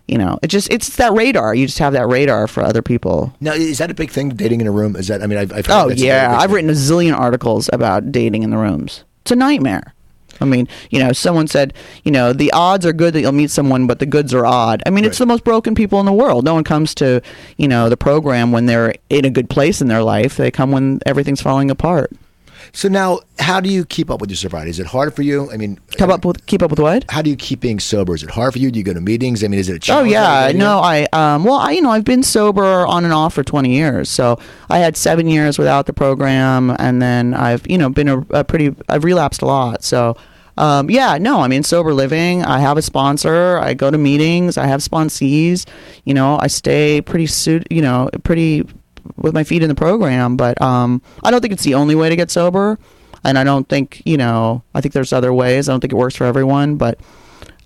[0.05, 1.55] You know, it just it's that radar.
[1.55, 3.33] You just have that radar for other people.
[3.39, 4.29] Now, is that a big thing?
[4.31, 4.97] Dating in a room?
[4.97, 5.23] Is that?
[5.23, 8.49] I mean, I've, I've heard Oh yeah, I've written a zillion articles about dating in
[8.49, 9.05] the rooms.
[9.21, 9.93] It's a nightmare.
[10.41, 11.73] I mean, you know, someone said,
[12.03, 14.83] you know, the odds are good that you'll meet someone, but the goods are odd.
[14.85, 16.43] I mean, it's the most broken people in the world.
[16.43, 17.21] No one comes to,
[17.55, 20.35] you know, the program when they're in a good place in their life.
[20.35, 22.11] They come when everything's falling apart.
[22.75, 24.71] So now, how do you keep up with your sobriety?
[24.71, 25.51] Is it hard for you?
[25.51, 27.05] I mean, Keep up with keep up with what?
[27.09, 28.15] how do you keep being sober?
[28.15, 28.71] Is it hard for you?
[28.71, 29.43] Do you go to meetings?
[29.43, 30.07] I mean, is it a challenge?
[30.07, 33.35] Oh yeah, no, I um well, I you know, I've been sober on and off
[33.35, 34.09] for 20 years.
[34.09, 34.39] So,
[34.71, 38.43] I had 7 years without the program and then I've, you know, been a, a
[38.43, 39.83] pretty I've relapsed a lot.
[39.83, 40.17] So,
[40.57, 42.43] um yeah, no, I mean sober living.
[42.43, 43.59] I have a sponsor.
[43.59, 44.57] I go to meetings.
[44.57, 45.67] I have sponsees.
[46.05, 48.63] You know, I stay pretty suit, you know, pretty
[49.17, 52.09] with my feet in the program, but um I don't think it's the only way
[52.09, 52.79] to get sober.
[53.23, 55.69] And I don't think, you know, I think there's other ways.
[55.69, 56.99] I don't think it works for everyone, but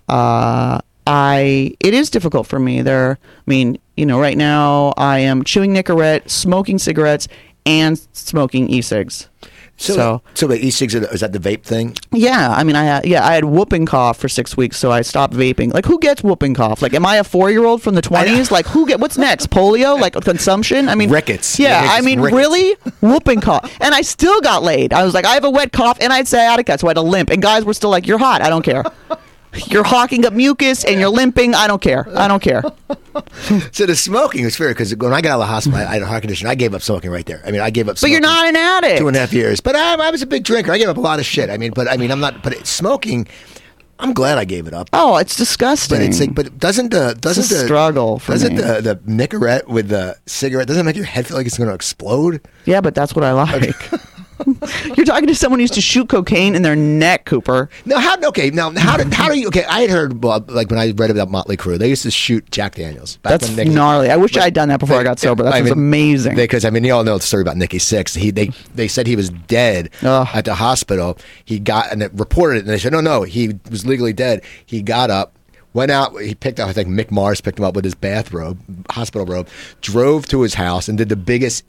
[0.08, 2.82] uh, I it is difficult for me.
[2.82, 7.28] There, I mean, you know, right now I am chewing Nicorette, smoking cigarettes,
[7.66, 9.27] and smoking e-cigs.
[9.80, 11.96] So, So, so, the e-cigs are the- is that the vape thing?
[12.12, 15.02] yeah, I mean, I had yeah, I had whooping cough for six weeks, so I
[15.02, 15.72] stopped vaping.
[15.72, 16.82] Like, who gets whooping cough?
[16.82, 18.50] Like, am I a four year old from the twenties?
[18.50, 19.50] Like, who get what's next?
[19.50, 19.98] Polio?
[20.00, 20.88] Like consumption?
[20.88, 21.60] I mean, Rickets.
[21.60, 22.36] Yeah, Yeah, I mean, rickets.
[22.36, 24.92] really, whooping cough, and I still got laid.
[24.92, 26.96] I was like, I have a wet cough, and I had sciatica, so I had
[26.96, 28.42] a limp, and guys were still like, "You're hot.
[28.42, 28.82] I don't care."
[29.68, 31.54] You're hawking up mucus and you're limping.
[31.54, 32.06] I don't care.
[32.16, 32.62] I don't care.
[33.72, 36.02] So the smoking was fair because when I got out of the hospital, I had
[36.02, 36.46] a heart condition.
[36.46, 37.42] I gave up smoking right there.
[37.44, 37.96] I mean, I gave up.
[38.00, 38.98] But you're not an addict.
[38.98, 39.58] two and a half years.
[39.60, 40.70] But I, I was a big drinker.
[40.70, 41.50] I gave up a lot of shit.
[41.50, 42.44] I mean, but I mean, I'm not.
[42.44, 43.26] But it, smoking,
[43.98, 44.88] I'm glad I gave it up.
[44.92, 45.98] Oh, it's disgusting.
[45.98, 48.62] But it's like, but doesn't the doesn't a the struggle for doesn't me.
[48.62, 51.68] the the Nicorette with the cigarette doesn't it make your head feel like it's going
[51.68, 52.46] to explode?
[52.66, 53.74] yeah, but that's what I like.
[54.96, 57.68] You're talking to someone who used to shoot cocaine in their neck, Cooper.
[57.84, 59.64] No, how okay now how do how do you okay?
[59.64, 62.48] I had heard well, like when I read about Motley Crue, they used to shoot
[62.50, 63.16] Jack Daniels.
[63.18, 64.10] back That's Nicky- gnarly.
[64.10, 65.42] I wish I had done that before I got sober.
[65.44, 66.36] That I was mean, amazing.
[66.36, 68.16] Because I mean, you all know the story about Nikki Sixx.
[68.16, 70.28] He they they said he was dead Ugh.
[70.32, 71.18] at the hospital.
[71.44, 74.42] He got and it reported it, and they said no, no, he was legally dead.
[74.64, 75.34] He got up.
[75.74, 76.16] Went out.
[76.20, 76.68] He picked up.
[76.68, 78.58] I think Mick Mars picked him up with his bathrobe,
[78.90, 79.48] hospital robe.
[79.82, 81.62] Drove to his house and did the biggest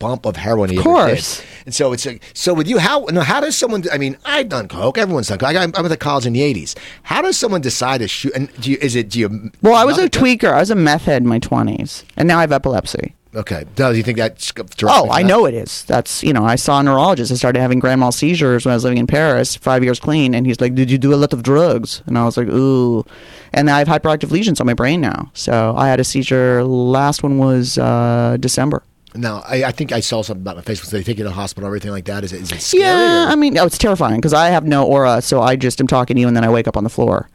[0.00, 1.44] bump of heroin Of course.
[1.64, 3.84] And so it's like, so with you, how no, how does someone?
[3.92, 4.98] I mean, I've done coke.
[4.98, 5.54] Everyone's done coke.
[5.54, 6.76] I, went to college in the '80s.
[7.04, 8.32] How does someone decide to shoot?
[8.34, 9.10] And do you, is it?
[9.10, 9.52] Do you?
[9.62, 10.52] well, I was a tweaker.
[10.52, 13.14] I was a meth head in my 20s, and now I have epilepsy.
[13.32, 13.64] Okay.
[13.76, 14.52] Does you think that's?
[14.82, 15.84] Oh, I know it is.
[15.84, 17.30] That's you know, I saw a neurologist.
[17.30, 20.34] I started having grand mal seizures when I was living in Paris, five years clean,
[20.34, 23.04] and he's like, "Did you do a lot of drugs?" And I was like, "Ooh,"
[23.52, 25.30] and I have hyperactive lesions on my brain now.
[25.34, 26.64] So I had a seizure.
[26.64, 28.82] Last one was uh, December.
[29.14, 30.86] No, I, I think I saw something about my Facebook.
[30.86, 32.22] So they take you to the hospital, everything like that.
[32.24, 32.42] Is it?
[32.42, 32.82] Is it scary?
[32.84, 35.80] Yeah, or- I mean, oh, it's terrifying because I have no aura, so I just
[35.80, 37.28] am talking to you, and then I wake up on the floor,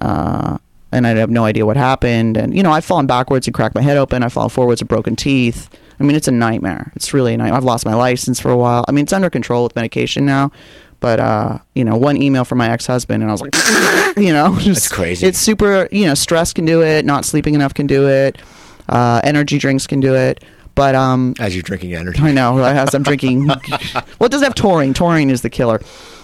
[0.00, 0.56] uh,
[0.90, 2.36] and I have no idea what happened.
[2.36, 4.22] And you know, I've fallen backwards and cracked my head open.
[4.22, 5.68] I've fallen forwards and broken teeth.
[6.00, 6.90] I mean, it's a nightmare.
[6.96, 7.56] It's really a nightmare.
[7.56, 8.84] I've lost my license for a while.
[8.88, 10.50] I mean, it's under control with medication now.
[11.00, 13.54] But uh, you know, one email from my ex-husband, and I was like,
[14.16, 15.26] you know, just, crazy.
[15.26, 15.88] It's super.
[15.92, 17.04] You know, stress can do it.
[17.04, 18.38] Not sleeping enough can do it.
[18.88, 20.42] Uh, energy drinks can do it.
[20.74, 22.20] But um, as you're drinking energy.
[22.22, 22.58] I know.
[22.58, 23.46] As I'm drinking.
[23.48, 23.56] well,
[24.20, 24.94] it doesn't have taurine.
[24.94, 25.80] Taurine is the killer.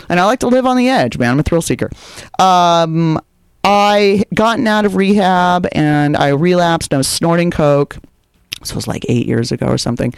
[0.09, 1.33] And I like to live on the edge, man.
[1.33, 1.91] I'm a thrill seeker.
[2.39, 3.21] Um,
[3.63, 6.93] I gotten out of rehab and I relapsed.
[6.93, 7.99] And I was snorting coke.
[8.61, 10.15] This was like eight years ago or something.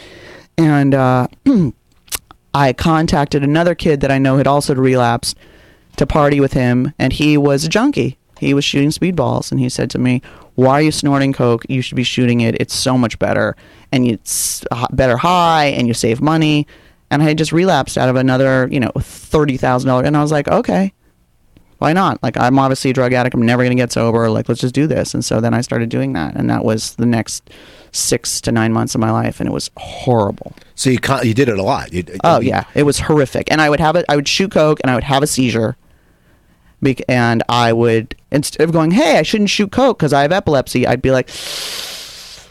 [0.57, 1.27] And uh,
[2.55, 5.37] I contacted another kid that I know had also relapsed
[5.97, 8.19] to party with him, and he was a junkie.
[8.41, 10.23] He was shooting speedballs, and he said to me,
[10.55, 11.67] "Why are you snorting coke?
[11.69, 12.57] You should be shooting it.
[12.59, 13.55] It's so much better,
[13.93, 16.67] and it's better high, and you save money."
[17.11, 20.23] And I had just relapsed out of another, you know, thirty thousand dollars, and I
[20.23, 20.95] was like, "Okay,
[21.79, 22.23] why not?
[22.23, 23.35] Like, I'm obviously a drug addict.
[23.35, 24.31] I'm never gonna get sober.
[24.31, 26.95] Like, let's just do this." And so then I started doing that, and that was
[26.95, 27.51] the next
[27.93, 30.55] six to nine months of my life, and it was horrible.
[30.75, 31.93] So you you did it a lot.
[31.93, 33.51] You, Oh I mean, yeah, it was horrific.
[33.51, 34.07] And I would have it.
[34.09, 35.77] I would shoot coke, and I would have a seizure.
[36.83, 40.33] Bec- and I would instead of going, "Hey, I shouldn't shoot coke because I have
[40.33, 41.29] epilepsy," I'd be like,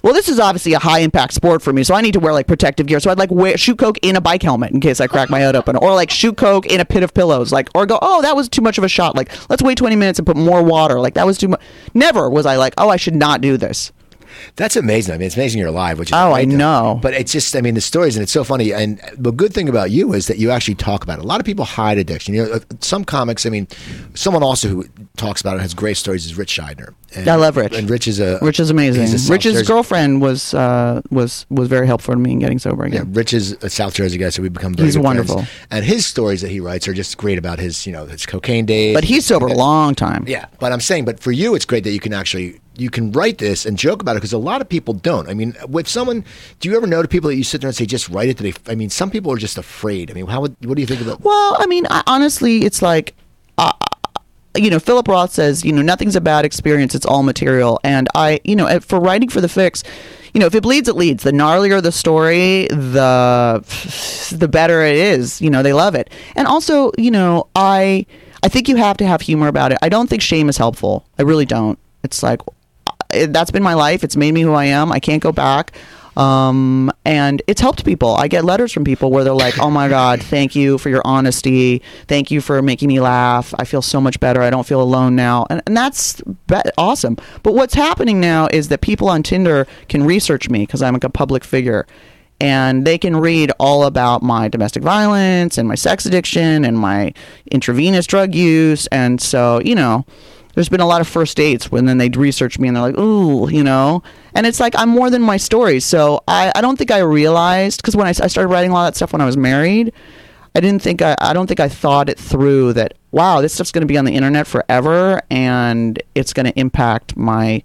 [0.01, 2.31] well, this is obviously a high impact sport for me, so I need to wear
[2.31, 2.99] like protective gear.
[2.99, 5.39] So I'd like wear, shoot coke in a bike helmet in case I crack my
[5.39, 8.21] head open, or like shoot coke in a pit of pillows, like or go, oh,
[8.21, 9.15] that was too much of a shot.
[9.15, 10.99] Like let's wait twenty minutes and put more water.
[10.99, 11.61] Like that was too much.
[11.93, 13.91] Never was I like, oh, I should not do this.
[14.55, 15.13] That's amazing.
[15.13, 16.99] I mean, it's amazing you're alive, which is Oh, I know.
[17.01, 18.73] But it's just, I mean, the stories, and it's so funny.
[18.73, 21.25] And the good thing about you is that you actually talk about it.
[21.25, 22.33] A lot of people hide addiction.
[22.33, 23.45] You know, uh, some comics.
[23.45, 23.67] I mean,
[24.13, 24.85] someone also who
[25.17, 26.93] talks about it has great stories is Rich Shydner.
[27.15, 27.75] And, I love Rich.
[27.75, 29.01] And Rich is a Rich is amazing.
[29.01, 32.39] he's a South Rich's Jersey- girlfriend was uh, was was very helpful to me in
[32.39, 33.05] getting sober again.
[33.07, 33.17] Yeah.
[33.19, 35.29] Rich is a South Jersey guy, so we become very He's good friends.
[35.29, 35.53] wonderful.
[35.71, 38.65] And his stories that he writes are just great about his, you know, his cocaine
[38.65, 38.93] days.
[38.95, 40.25] But he's sober a long time.
[40.27, 43.11] Yeah, but I'm saying, but for you, it's great that you can actually you can
[43.11, 45.27] write this and joke about it because a lot of people don't.
[45.27, 46.23] I mean, with someone,
[46.61, 48.37] do you ever know to people that you sit there and say just write it?
[48.37, 48.53] They?
[48.71, 50.09] I mean, some people are just afraid.
[50.09, 51.21] I mean, how would what do you think about?
[51.21, 53.15] Well, I mean, I, honestly, it's like,
[53.57, 53.73] uh,
[54.57, 57.79] you know, Philip Roth says, you know, nothing's a bad experience; it's all material.
[57.83, 59.83] And I, you know, uh, for writing for the fix,
[60.33, 61.23] you know, if it bleeds, it leads.
[61.23, 63.63] The gnarlier the story, the
[64.35, 65.41] the better it is.
[65.41, 66.11] You know, they love it.
[66.35, 68.05] And also, you know, I
[68.43, 69.77] I think you have to have humor about it.
[69.81, 71.05] I don't think shame is helpful.
[71.17, 71.77] I really don't.
[72.03, 72.41] It's like
[73.09, 74.03] that's been my life.
[74.03, 74.91] It's made me who I am.
[74.91, 75.73] I can't go back.
[76.19, 78.13] Um, and it's helped people.
[78.15, 81.01] I get letters from people where they're like, "Oh my God, thank you for your
[81.05, 81.81] honesty.
[82.07, 83.53] Thank you for making me laugh.
[83.57, 84.41] I feel so much better.
[84.41, 87.15] I don't feel alone now." And, and that's be- awesome.
[87.41, 91.05] But what's happening now is that people on Tinder can research me because I'm like
[91.05, 91.87] a public figure,
[92.41, 97.13] and they can read all about my domestic violence and my sex addiction and my
[97.49, 98.87] intravenous drug use.
[98.87, 100.05] And so, you know,
[100.55, 102.97] there's been a lot of first dates when then they'd research me and they're like,
[102.97, 104.03] ooh, you know?
[104.33, 105.85] And it's like, I'm more than my stories.
[105.85, 108.95] So I, I don't think I realized, because when I, I started writing all that
[108.95, 109.93] stuff when I was married,
[110.55, 113.71] I didn't think, I, I don't think I thought it through that, wow, this stuff's
[113.71, 117.63] going to be on the internet forever and it's going to impact my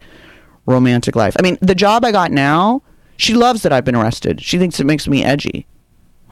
[0.66, 1.34] romantic life.
[1.38, 2.82] I mean, the job I got now,
[3.16, 4.42] she loves that I've been arrested.
[4.42, 5.66] She thinks it makes me edgy.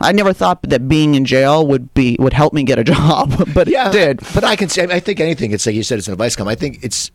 [0.02, 3.52] I never thought that being in jail would be would help me get a job,
[3.54, 4.20] but it did.
[4.34, 5.52] But I can say, I think anything.
[5.52, 6.48] It's like you said, it's an advice column.
[6.48, 7.10] I think it's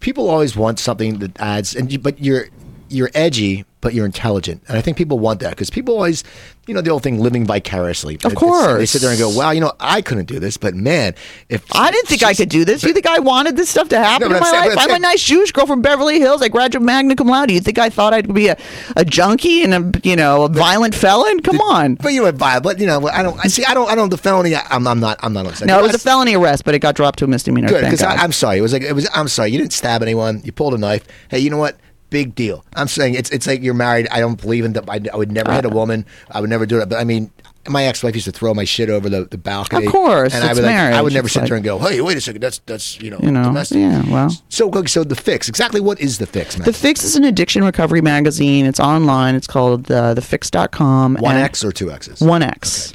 [0.00, 2.48] people always want something that adds, and you, but you're
[2.88, 6.24] you're edgy, but you're intelligent, and I think people want that because people always,
[6.66, 8.18] you know, the old thing, living vicariously.
[8.24, 8.78] Of course.
[8.78, 11.14] they sit there and go, "Wow, you know, I couldn't do this, but man,
[11.50, 12.82] if I didn't think I could do this.
[12.82, 14.78] You think I wanted this stuff to happen No, in my saying- life?
[14.78, 16.40] I'm I'm a nice Jewish girl from Beverly Hills.
[16.40, 17.50] I graduated magna cum laude.
[17.50, 18.56] You think I thought I'd be a,
[18.96, 21.40] a junkie and a you know a violent felon?
[21.40, 21.96] Come on.
[21.96, 23.38] But you were vile, but you know, I don't.
[23.44, 23.64] I see.
[23.64, 23.90] I don't.
[23.90, 24.08] I don't.
[24.08, 24.54] The felony.
[24.54, 25.18] I, I'm, I'm not.
[25.22, 25.68] I'm not upset.
[25.68, 27.68] No, it was a felony arrest, but it got dropped to a misdemeanor.
[27.68, 28.58] Good, because I'm sorry.
[28.58, 29.08] It was like it was.
[29.14, 29.50] I'm sorry.
[29.50, 30.40] You didn't stab anyone.
[30.44, 31.04] You pulled a knife.
[31.28, 31.76] Hey, you know what?
[32.10, 32.64] Big deal.
[32.76, 34.06] I'm saying it's it's like you're married.
[34.10, 34.88] I don't believe in that.
[34.88, 36.06] I, I would never hit a woman.
[36.30, 36.88] I would never do it.
[36.88, 37.30] But I mean,
[37.68, 39.86] my ex-wife used to throw my shit over the, the balcony.
[39.86, 41.78] Of course, and I would like, I would never It's sit like- there and go,
[41.80, 42.40] "Hey, wait a second.
[42.42, 44.08] That's that's you know, you know, domestic." yeah.
[44.08, 45.48] Well, So okay, so the fix.
[45.48, 46.66] Exactly what is the fix, man?
[46.66, 48.64] the Fix is an addiction recovery magazine.
[48.66, 49.34] It's online.
[49.34, 51.16] It's called uh, thefix.com.
[51.16, 52.20] One X or two X's?
[52.20, 52.92] One X.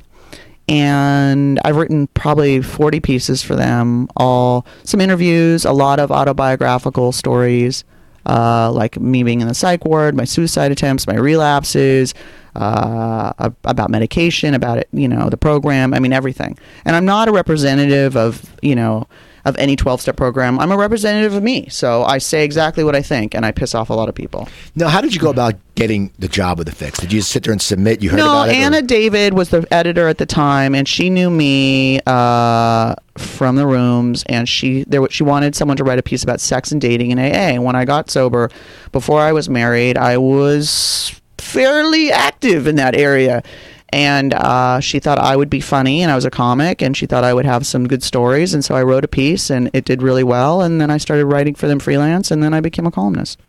[0.67, 7.12] And I've written probably 40 pieces for them, all some interviews, a lot of autobiographical
[7.12, 7.84] stories,
[8.25, 12.13] uh, like me being in the psych ward, my suicide attempts, my relapses,
[12.55, 15.93] uh, about medication, about it, you know, the program.
[15.93, 16.58] I mean, everything.
[16.86, 19.08] And I'm not a representative of, you know,
[19.45, 20.60] of any 12 step program.
[20.60, 21.67] I'm a representative of me.
[21.69, 24.47] So I say exactly what I think, and I piss off a lot of people.
[24.75, 26.99] Now, how did you go about getting the job with the fix?
[26.99, 28.02] Did you just sit there and submit?
[28.02, 28.54] You heard no, about it?
[28.54, 33.56] or- Anna David was the editor at the time, and she knew me uh, from
[33.56, 36.82] the rooms, and she there she wanted someone to write a piece about sex and
[36.82, 37.54] dating in AA.
[37.54, 38.49] And when I got sober,
[38.91, 43.43] before I was married, I was fairly active in that area.
[43.91, 47.06] And uh, she thought I would be funny, and I was a comic, and she
[47.06, 49.86] thought I would have some good stories, and so I wrote a piece, and it
[49.86, 50.62] did really well.
[50.62, 53.39] And then I started writing for them freelance, and then I became a columnist.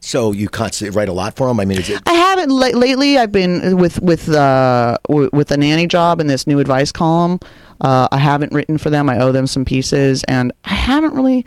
[0.00, 1.58] So you constantly write a lot for them.
[1.58, 2.02] I mean, it?
[2.06, 3.18] I haven't la- lately.
[3.18, 7.40] I've been with with uh, w- with the nanny job and this new advice column.
[7.80, 9.08] Uh, I haven't written for them.
[9.08, 11.44] I owe them some pieces, and I haven't really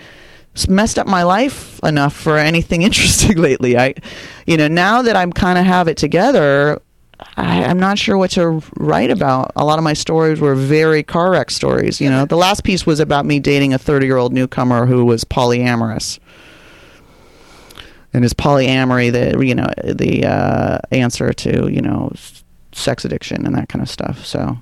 [0.67, 3.77] messed up my life enough for anything interesting lately.
[3.77, 3.93] I,
[4.45, 6.81] you know, now that I'm kind of have it together.
[7.37, 9.51] I, I'm not sure what to write about.
[9.55, 11.99] A lot of my stories were very car wreck stories.
[11.99, 15.05] You know, the last piece was about me dating a 30 year old newcomer who
[15.05, 16.19] was polyamorous
[18.13, 22.11] and is polyamory the you know the uh, answer to you know
[22.71, 24.57] sex addiction and that kind of stuff so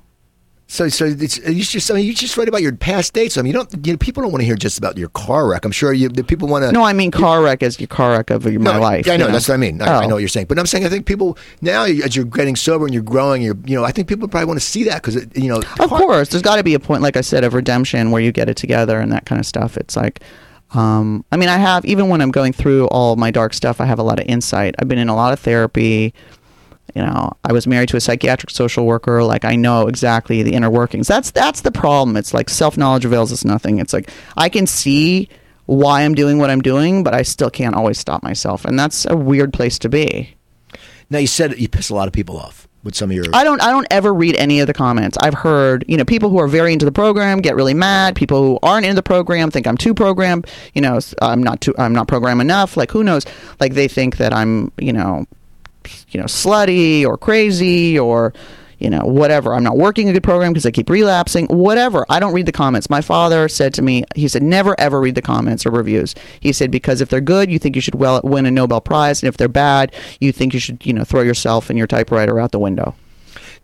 [0.70, 3.38] So, so it's you just I mean, you just write about your past dates.
[3.38, 3.88] I mean, you don't.
[3.88, 5.64] You know, people don't want to hear just about your car wreck.
[5.64, 6.10] I'm sure you.
[6.10, 6.74] The people want to.
[6.74, 9.16] no i mean car wreck is your car wreck of your, my life Yeah, I
[9.16, 9.82] you know, That's what I mean.
[9.82, 10.08] I, I Oh.
[10.10, 12.84] know what you're saying, but I'm saying I think people now, as you're getting sober
[12.84, 15.16] and you're growing, you're you know, I think people probably want to see that because
[15.36, 18.12] you know, of course there's got to be a point like i said of redemption
[18.12, 20.20] where you get it together and that kind of stuff it's like
[20.74, 23.86] Um, I mean, I have even when I'm going through all my dark stuff, I
[23.86, 24.76] have a lot of insight.
[24.80, 26.14] I've been in a lot of therapy.
[26.98, 29.22] You know, I was married to a psychiatric social worker.
[29.22, 31.08] Like, I know exactly the inner workings.
[31.08, 32.18] That's that's the problem.
[32.18, 33.78] It's like self knowledge avails us nothing.
[33.78, 35.30] It's like I can see
[35.68, 39.06] why I'm doing what I'm doing, but I still can't always stop myself, and that's
[39.06, 40.36] a weird place to be.
[41.12, 43.26] Now you said you piss a lot of people off with some of your.
[43.32, 45.20] I don't I don't ever read any of the comments.
[45.22, 48.16] I've heard, you know, people who are very into the program get really mad.
[48.16, 51.76] People who aren't into the program think I'm too programmed, you know, I'm not too
[51.78, 52.76] I'm not programmed enough.
[52.76, 53.24] Like who knows?
[53.60, 55.28] Like they think that I'm, you know,
[56.10, 58.34] you know, slutty or crazy or
[58.80, 59.54] you know, whatever.
[59.54, 61.48] I'm not working a good program because I keep relapsing.
[61.48, 62.06] Whatever.
[62.10, 62.90] I don't read the comments.
[62.90, 66.14] My father said to me, he said, never ever read the comments or reviews.
[66.40, 69.22] He said because if they're good, you think you should well win a Nobel Prize,
[69.22, 72.40] and if they're bad, you think you should, you know, throw yourself and your typewriter
[72.40, 72.94] out the window.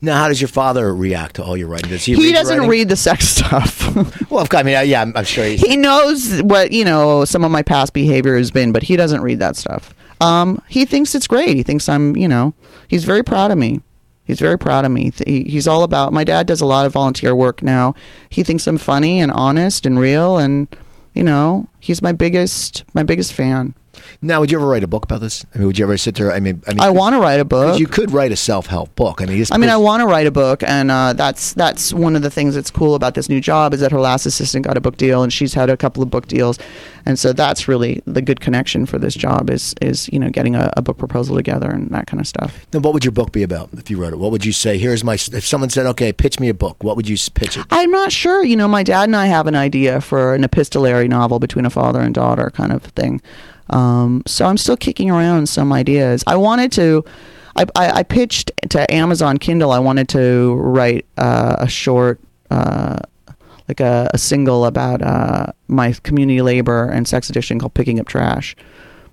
[0.02, 1.90] Now, how does your father react to all your writing?
[1.90, 2.14] Does he?
[2.16, 3.96] He read doesn't read the sex stuff.
[4.30, 7.62] Well, I mean, yeah, I'm, I'm sure he knows what you know some of my
[7.62, 9.94] past behavior has been, but he doesn't read that stuff.
[10.24, 11.56] Um, he thinks it's great.
[11.56, 12.54] He thinks I'm, you know,
[12.88, 13.82] he's very proud of me.
[14.24, 15.12] He's very proud of me.
[15.28, 16.14] He, he's all about.
[16.14, 17.94] My dad does a lot of volunteer work now.
[18.30, 20.74] He thinks I'm funny and honest and real, and
[21.14, 23.76] you know, he's my biggest my biggest fan.
[24.24, 25.46] Now, would you ever write a book about this?
[25.54, 26.32] I mean, would you ever sit there?
[26.32, 27.78] I mean, I mean, I want to write a book.
[27.78, 29.22] You could write a self-help book.
[29.22, 32.16] I mean, I mean, I want to write a book, and uh, that's that's one
[32.16, 34.78] of the things that's cool about this new job is that her last assistant got
[34.78, 36.58] a book deal, and she's had a couple of book deals,
[37.06, 40.56] and so that's really the good connection for this job is is you know getting
[40.56, 42.66] a, a book proposal together and that kind of stuff.
[42.72, 44.20] Then what would your book be about if you wrote it?
[44.20, 44.78] What would you say?
[44.78, 45.16] Here's my.
[45.16, 47.66] If someone said, "Okay, pitch me a book," what would you pitch it?
[47.72, 48.42] I'm not sure.
[48.42, 51.70] You know, my dad and I have an idea for an epistolary novel between a
[51.70, 53.22] father and daughter kind of thing.
[53.74, 56.24] Um, so I'm still kicking around some ideas.
[56.28, 57.04] I wanted to.
[57.56, 59.72] I, I, I pitched to Amazon Kindle.
[59.72, 62.98] I wanted to write uh, a short, uh,
[63.68, 68.08] like a, a single about uh, my community labor and sex addiction called "Picking Up
[68.08, 68.56] Trash."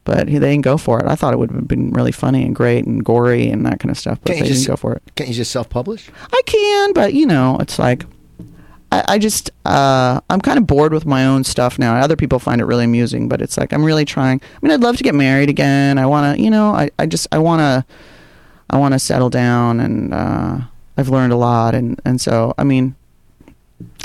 [0.05, 1.07] But they didn't go for it.
[1.07, 3.90] I thought it would have been really funny and great and gory and that kind
[3.90, 4.18] of stuff.
[4.23, 5.03] But Can't they just- didn't go for it.
[5.14, 6.11] Can't you just self-publish?
[6.33, 8.05] I can, but you know, it's like
[8.92, 11.94] I, I just uh, I'm kind of bored with my own stuff now.
[11.94, 14.40] Other people find it really amusing, but it's like I'm really trying.
[14.40, 15.98] I mean, I'd love to get married again.
[15.98, 17.94] I want to, you know, I, I just I want to
[18.70, 20.59] I want to settle down, and uh,
[20.96, 22.96] I've learned a lot, and and so I mean.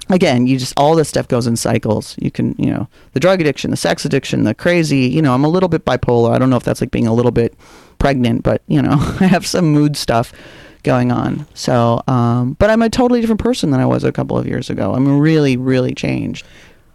[0.07, 2.15] Again, you just all this stuff goes in cycles.
[2.19, 5.07] You can, you know, the drug addiction, the sex addiction, the crazy.
[5.07, 6.31] You know, I'm a little bit bipolar.
[6.31, 7.55] I don't know if that's like being a little bit
[7.97, 10.31] pregnant, but you know, I have some mood stuff
[10.85, 11.45] going on.
[11.53, 14.69] So, um, but I'm a totally different person than I was a couple of years
[14.69, 14.93] ago.
[14.93, 16.45] I'm really, really changed.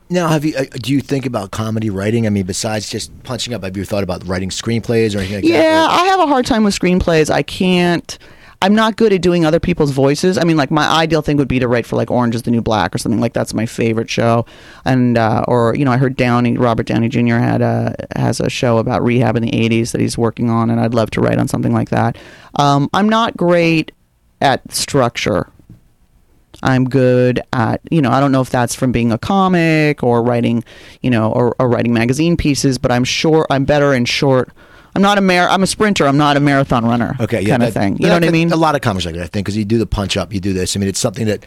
[0.08, 0.56] Now, have you?
[0.56, 2.26] Uh, do you think about comedy writing?
[2.26, 5.44] I mean, besides just punching up, have you thought about writing screenplays or anything like
[5.44, 5.90] Yeah, that?
[5.90, 7.30] I have a hard time with screenplays.
[7.30, 8.18] I can't.
[8.62, 10.36] I'm not good at doing other people's voices.
[10.36, 12.50] I mean, like my ideal thing would be to write for like Orange Is the
[12.50, 14.44] New Black or something like that's my favorite show.
[14.84, 17.36] And uh, or you know, I heard Downey Robert Downey Jr.
[17.36, 20.78] had a has a show about rehab in the '80s that he's working on, and
[20.78, 22.18] I'd love to write on something like that.
[22.56, 23.92] Um, I'm not great
[24.42, 25.48] at structure.
[26.62, 30.22] I'm good at, you know, I don't know if that's from being a comic or
[30.22, 30.62] writing,
[31.00, 34.50] you know, or, or writing magazine pieces, but I'm sure I'm better in short.
[34.94, 36.06] I'm not a mar- I'm a sprinter.
[36.06, 37.16] I'm not a marathon runner.
[37.20, 37.96] Okay, yeah, kind of thing.
[37.98, 38.52] You know what I mean?
[38.52, 40.40] A lot of comics like that, I think, because you do the punch up, you
[40.40, 40.76] do this.
[40.76, 41.44] I mean, it's something that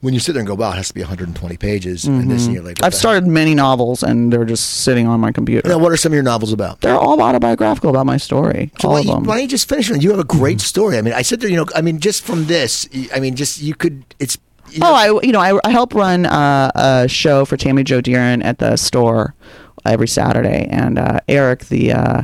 [0.00, 2.44] when you sit there and go, "Wow, it has to be 120 pages," and this,
[2.46, 2.84] and you're like, Mm-hmm.
[2.84, 5.68] I've started many novels, and they're just sitting on my computer.
[5.68, 6.82] Now, what are some of your novels about?
[6.82, 8.70] They're all autobiographical about my story.
[8.80, 9.24] So all why, of you- them.
[9.24, 10.02] why don't you just finish it?
[10.02, 10.98] You have a great story.
[10.98, 13.60] I mean, I sit there, you know, I mean, just from this, I mean, just
[13.60, 14.38] you could, it's.
[14.70, 17.84] You know, Oh, I you know I, I help run uh, a show for Tammy
[17.84, 19.32] Joe Deeren at the store
[19.84, 22.22] every Saturday, and uh, Eric the uh,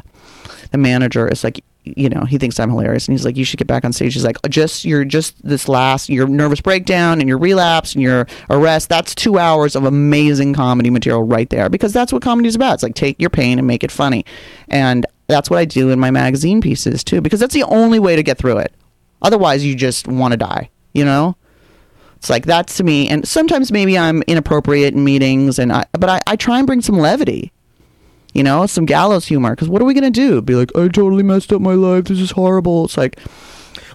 [0.73, 3.59] the manager is like you know he thinks I'm hilarious, and he's like you should
[3.59, 4.15] get back on stage.
[4.15, 8.27] He's like just you're just this last your nervous breakdown and your relapse and your
[8.51, 8.89] arrest.
[8.89, 12.75] That's two hours of amazing comedy material right there because that's what comedy is about.
[12.75, 14.25] It's like take your pain and make it funny,
[14.69, 18.17] and that's what I do in my magazine pieces too because that's the only way
[18.17, 18.75] to get through it.
[19.21, 20.71] Otherwise, you just want to die.
[20.93, 21.37] You know.
[22.17, 26.09] It's like that's to me, and sometimes maybe I'm inappropriate in meetings, and I, but
[26.09, 27.51] I, I try and bring some levity,
[28.33, 29.51] you know, some gallows humor.
[29.51, 30.41] Because what are we gonna do?
[30.43, 32.05] Be like, I totally messed up my life.
[32.05, 32.85] This is horrible.
[32.85, 33.19] It's like,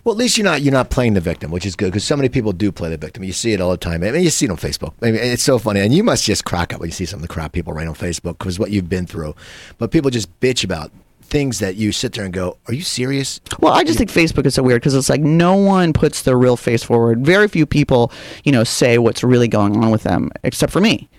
[0.08, 2.16] well, at least you're not you're not playing the victim, which is good because so
[2.16, 3.26] many people do play the victim.
[3.26, 4.04] You see it all the time.
[4.04, 4.94] I mean, you see it on Facebook.
[5.02, 7.18] I mean, it's so funny, and you must just crack up when you see some
[7.18, 9.36] of the crap people write on Facebook because what you've been through.
[9.78, 10.92] But people just bitch about
[11.24, 14.46] things that you sit there and go, "Are you serious?" well, I just think Facebook
[14.46, 17.26] is so weird because it's like no one puts their real face forward.
[17.26, 18.10] Very few people,
[18.46, 21.10] you know, say what's really going on with them, except for me.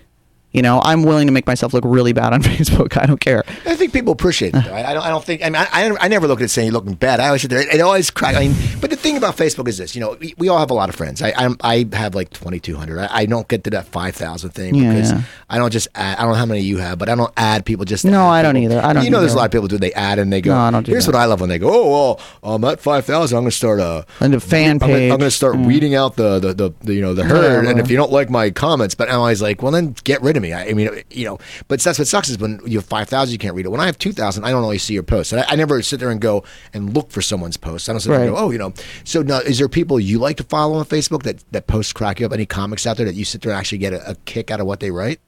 [0.51, 2.97] You know, I'm willing to make myself look really bad on Facebook.
[2.99, 3.43] I don't care.
[3.67, 4.63] I think people appreciate it.
[4.65, 4.73] though.
[4.73, 5.05] I, don't.
[5.05, 5.43] I don't think.
[5.43, 7.19] I mean, I, I, never look at it saying you're looking bad.
[7.19, 7.61] I always sit there.
[7.61, 8.35] It always crack.
[8.35, 9.93] I mean, but the thing about Facebook is this.
[9.95, 11.21] You know, we, we all have a lot of friends.
[11.21, 12.97] I I'm, I have like 2,200.
[12.99, 15.21] I, I don't get to that 5,000 thing Yeah, because yeah.
[15.51, 15.87] I don't just.
[15.93, 18.01] Add, I don't know how many you have, but I don't add people just.
[18.03, 18.71] to No, I don't people.
[18.73, 18.83] either.
[18.83, 19.77] I don't You know, there's a lot of people do.
[19.77, 20.51] They add and they go.
[20.51, 21.13] No, I don't do Here's that.
[21.13, 21.69] what I love when they go.
[21.71, 23.37] Oh, well, I'm at 5,000.
[23.37, 24.23] I'm going to start uh, a.
[24.23, 25.11] And the fan I'm gonna- page.
[25.11, 25.67] I'm going to start mm.
[25.67, 28.31] weeding out the, the, the, the you know the herd, and if you don't like
[28.31, 30.53] my comments, but I'm always like, well, then get rid of me.
[30.53, 33.33] I, I mean, you know, but that's what sucks is when you have five thousand,
[33.33, 33.69] you can't read it.
[33.69, 35.81] When I have two thousand, I don't always see your posts, and I, I never
[35.81, 37.89] sit there and go and look for someone's posts.
[37.89, 38.73] I don't sit there and go, oh, you know.
[39.03, 42.19] So now, is there people you like to follow on Facebook that that posts crack
[42.19, 42.33] you up?
[42.33, 44.59] Any comics out there that you sit there and actually get a, a kick out
[44.59, 45.19] of what they write?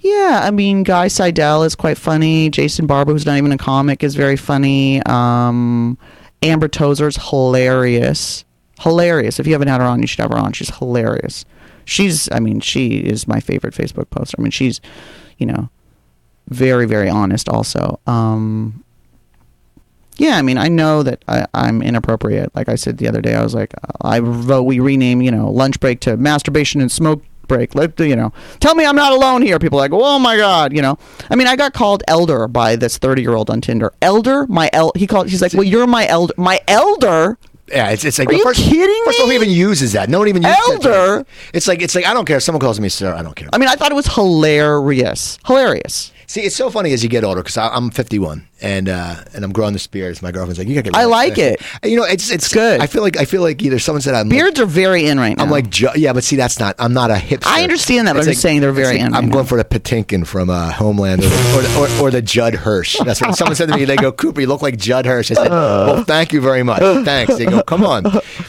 [0.00, 2.50] Yeah, I mean, Guy Seidel is quite funny.
[2.50, 5.02] Jason Barber, who's not even a comic, is very funny.
[5.06, 5.98] Um,
[6.40, 8.44] Amber Tozer's hilarious.
[8.78, 9.40] Hilarious.
[9.40, 10.52] If you haven't had her on, you should have her on.
[10.52, 11.44] She's hilarious.
[11.88, 14.36] She's, I mean, she is my favorite Facebook poster.
[14.38, 14.80] I mean, she's,
[15.38, 15.70] you know,
[16.48, 18.00] very, very honest also.
[18.06, 18.84] Um,
[20.18, 22.54] yeah, I mean, I know that I, I'm inappropriate.
[22.54, 23.72] Like I said the other day, I was like,
[24.02, 27.72] I vote we rename, you know, lunch break to masturbation and smoke break.
[27.72, 29.58] The, you know, tell me I'm not alone here.
[29.58, 30.98] People like, oh my god, you know.
[31.30, 33.92] I mean, I got called elder by this 30 year old on Tinder.
[34.02, 34.92] Elder, my el.
[34.94, 35.28] He called.
[35.28, 36.34] He's like, well, you're my elder.
[36.36, 37.38] My elder.
[37.70, 40.08] Yeah, it's, it's like Are you first, kidding First of all, who even uses that?
[40.08, 40.86] No one even uses that.
[40.86, 41.26] Elder?
[41.52, 42.38] It's like it's like I don't care.
[42.38, 43.48] If someone calls me sir, I don't care.
[43.52, 45.38] I mean, I thought it was hilarious.
[45.46, 46.12] Hilarious.
[46.26, 49.52] See, it's so funny as you get older because I'm 51 and uh, and I'm
[49.52, 50.20] growing the beards.
[50.22, 50.96] My girlfriend's like, you gotta get.
[50.96, 51.90] rid I like that." it.
[51.90, 52.80] You know, it's it's good.
[52.80, 55.18] I feel like I feel like either someone said I'm like- Beards are very in
[55.20, 55.44] right now.
[55.44, 56.74] I'm like, yeah, but see, that's not.
[56.78, 57.46] I'm not a hipster.
[57.46, 59.44] I understand that, but It's I'm just saying they're very like in I'm right going
[59.44, 59.48] now.
[59.48, 62.96] for the Patinkin from uh, Homeland or the, or, the, or, or the Judd Hirsch.
[63.04, 63.84] That's what someone said to me.
[63.84, 65.30] They go, Cooper, you look like Judd Hirsch.
[65.30, 66.80] I said, well, thank you very much.
[67.04, 67.36] Thanks.
[67.36, 68.04] They go, come on.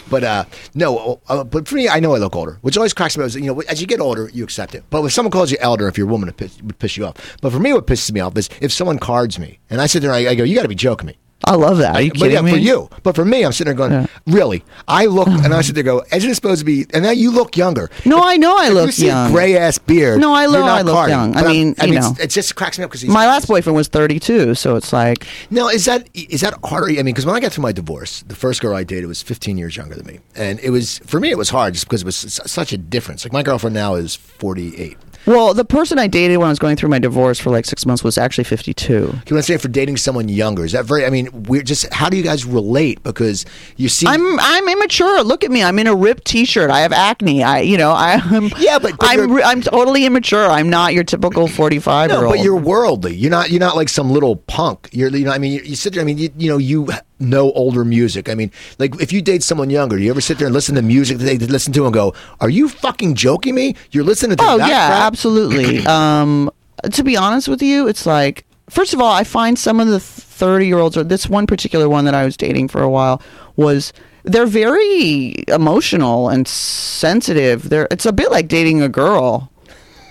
[0.09, 3.17] But uh, no, uh, but for me, I know I look older, which always cracks
[3.17, 3.27] me up.
[3.27, 4.83] is, You know, as you get older, you accept it.
[4.89, 7.05] But if someone calls you elder, if you're a woman, it piss, would piss you
[7.05, 7.37] off.
[7.41, 10.07] But for me, what pisses me off is if someone cards me and I sit
[10.07, 11.17] there and I, I go, you got to be joking me.
[11.45, 11.95] I love that.
[11.95, 12.51] Are you But kidding yeah, me?
[12.51, 12.89] for you.
[13.01, 14.61] But for me, I'm sitting there going, really?
[14.89, 16.85] I look, and I sit there go, isn't it supposed to be?
[16.93, 17.89] And now you look younger.
[18.05, 19.29] No, I know I If look you see young.
[19.29, 20.19] a gray ass beard.
[20.19, 21.15] No, I you're not I look carding.
[21.15, 21.31] young.
[21.31, 22.15] I But I'm- mean, you it's- know.
[22.23, 25.69] it just cracks me up because My last boyfriend was 32, so it's like, Now,
[25.69, 26.87] is that is that harder?
[26.91, 29.21] I mean, because when I got through my divorce, the first girl I dated was
[29.21, 32.01] 15 years younger than me, and it was for me it was hard just because
[32.01, 33.23] it was s- such a difference.
[33.23, 34.97] Like my girlfriend now is 48.
[35.29, 37.85] Well, the person I dated when I was going through my divorce for like six
[37.85, 38.91] months was actually 52.
[38.93, 39.59] You know what I'm saying?
[39.59, 41.05] For dating someone younger, is that very?
[41.05, 41.93] I mean, we're just.
[41.93, 43.03] How do you guys relate?
[43.03, 43.45] Because
[43.77, 45.21] you see, I'm I'm immature.
[45.21, 45.63] Look at me.
[45.63, 46.71] I'm in a ripped T-shirt.
[46.71, 47.43] I have acne.
[47.43, 48.49] I you know I am.
[48.57, 50.45] Yeah, but- but I'm I'm totally immature.
[50.47, 53.15] I'm not your typical 45 year No, but you're worldly.
[53.15, 53.51] You're not.
[53.51, 54.89] You're not like some little punk.
[54.91, 55.09] You're.
[55.15, 55.31] You know.
[55.31, 56.01] I mean, you, you sit there.
[56.01, 56.87] I mean, you, you know, you
[57.19, 58.29] know older music.
[58.29, 60.75] I mean, like if you date someone younger, do you ever sit there and listen
[60.75, 63.75] to music that they listen to and go, "Are you fucking joking me?
[63.91, 65.85] You're listening to Oh that yeah, crap?" absolutely.
[65.85, 66.49] um,
[66.91, 69.99] to be honest with you, it's like first of all, I find some of the
[69.99, 73.21] thirty year olds, or this one particular one that I was dating for a while,
[73.55, 73.93] was
[74.23, 77.69] they're very emotional and sensitive.
[77.69, 79.51] They're it's a bit like dating a girl.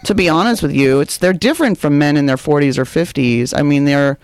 [0.05, 3.53] To be honest with you, it's they're different from men in their forties or fifties.
[3.55, 4.19] I mean, they're.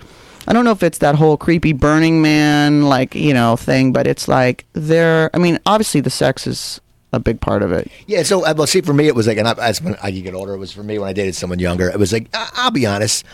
[0.46, 4.06] I don't know if it's that whole creepy Burning Man like you know thing, but
[4.06, 5.30] it's like they're.
[5.34, 6.80] I mean, obviously the sex is
[7.12, 7.90] a big part of it.
[8.06, 10.10] Yeah, so uh, well, see, for me, it was like, and I, as when I
[10.10, 11.88] get older, it was for me when I dated someone younger.
[11.88, 13.24] It was like, I, I'll be honest,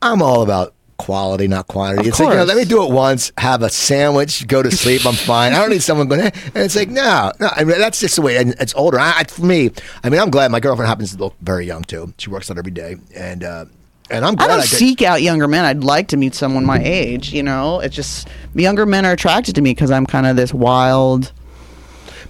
[0.00, 2.02] I'm all about quality, not quantity.
[2.02, 2.48] Of it's like, you know, course.
[2.48, 5.52] let me do it once, have a sandwich, go to sleep, I'm fine.
[5.54, 6.20] I don't need someone going.
[6.20, 7.48] "Eh," And it's like, no, no.
[7.50, 8.36] I mean, that's just the way.
[8.36, 9.00] And it's older.
[9.00, 9.70] I, I- for me,
[10.04, 12.14] I mean, I'm glad my girlfriend happens to look very young too.
[12.18, 13.64] She works out every day, and uh,
[14.10, 15.64] and I'm I glad don't I seek out younger men.
[15.64, 17.32] I'd like to meet someone my age.
[17.32, 20.52] You know, it's just younger men are attracted to me because I'm kind of this
[20.52, 21.32] wild.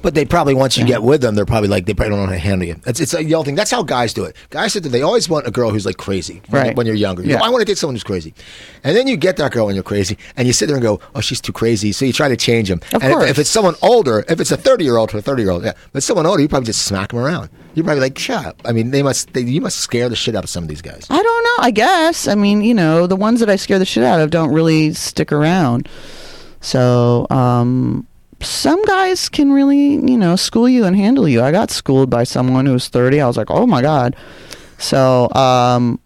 [0.03, 2.27] But they probably once you get with them, they're probably like they probably don't know
[2.29, 2.77] how to handle you.
[2.87, 3.55] It's it's a yell thing.
[3.55, 4.35] That's how guys do it.
[4.49, 6.75] Guys sit there, they always want a girl who's like crazy when- Right.
[6.77, 7.23] when you're younger.
[7.23, 7.39] You Yeah.
[7.41, 8.33] go, I want to date someone who's crazy,
[8.83, 11.01] and then you get that girl and you're crazy, and you sit there and go,
[11.15, 11.93] oh, she's too crazy.
[11.93, 12.81] So you try to change them.
[12.95, 13.31] Of and if- course.
[13.31, 15.65] If, it's someone older, if it's a 30 year old to a 30 year old,
[15.65, 17.51] yeah, but someone older, you probably just smack them around.
[17.75, 18.61] You're probably like, shut up.
[18.65, 20.83] I mean, they must they, you must scare the shit out of some of these
[20.83, 21.07] guys.
[21.09, 21.65] I don't know.
[21.65, 22.27] I guess.
[22.27, 24.93] I mean, you know, the ones that I scare the shit out of don't really
[24.93, 25.89] stick around.
[26.61, 28.07] So, um,
[28.43, 31.43] some guys can really, you know, school you and handle you.
[31.43, 33.21] I got schooled by someone who was 30.
[33.21, 34.17] I was like, oh my God.
[34.79, 36.01] So, um,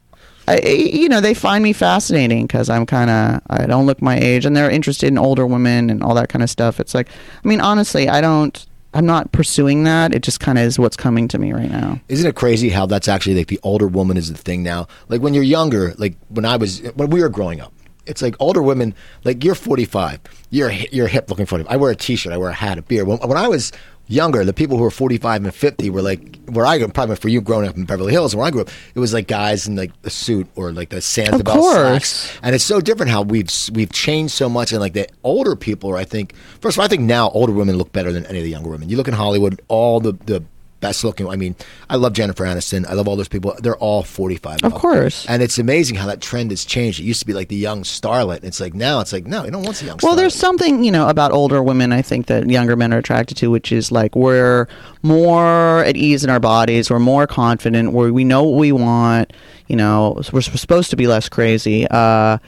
[0.46, 4.18] I, you know, they find me fascinating because I'm kind of, I don't look my
[4.18, 6.80] age and they're interested in older women and all that kind of stuff.
[6.80, 10.14] It's like, I mean, honestly, I don't, I'm not pursuing that.
[10.14, 12.00] It just kind of is what's coming to me right now.
[12.08, 14.86] Isn't it crazy how that's actually like the older woman is the thing now?
[15.08, 17.72] Like when you're younger, like when I was when we were growing up,
[18.06, 18.94] it's like older women.
[19.24, 20.20] Like you're 45,
[20.50, 21.72] you're you're hip looking 45.
[21.72, 23.08] I wear a t-shirt, I wear a hat, a beard.
[23.08, 23.72] When, when I was
[24.06, 27.16] younger, the people who were 45 and 50 were like, where I grew up, probably
[27.16, 29.66] for you growing up in Beverly Hills, where I grew up, it was like guys
[29.66, 32.38] in like a suit or like the Sansabelt slacks.
[32.42, 34.72] And it's so different how we've we've changed so much.
[34.72, 37.52] And like the older people are, I think, first of all, I think now older
[37.52, 38.88] women look better than any of the younger women.
[38.88, 40.44] You look in Hollywood, all the, the
[40.84, 41.54] best looking, I mean,
[41.88, 42.84] I love Jennifer Aniston.
[42.86, 43.54] I love all those people.
[43.62, 44.64] They're all 45.
[44.64, 45.24] Of course.
[45.28, 47.00] And it's amazing how that trend has changed.
[47.00, 48.44] It used to be like the young starlet.
[48.44, 50.16] It's like now it's like, no, you don't want the young Well, starlet.
[50.18, 51.92] there's something you know about older women.
[51.92, 54.66] I think that younger men are attracted to, which is like we're
[55.02, 56.90] more at ease in our bodies.
[56.90, 57.92] We're more confident.
[57.92, 59.32] Where we know what we want.
[59.68, 61.86] You know, we're supposed to be less crazy.
[61.90, 62.38] Uh,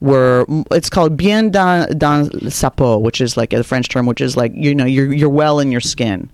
[0.00, 4.20] we're it's called bien dans, dans sa peau, which is like a French term, which
[4.20, 6.30] is like you know you're you're well in your skin.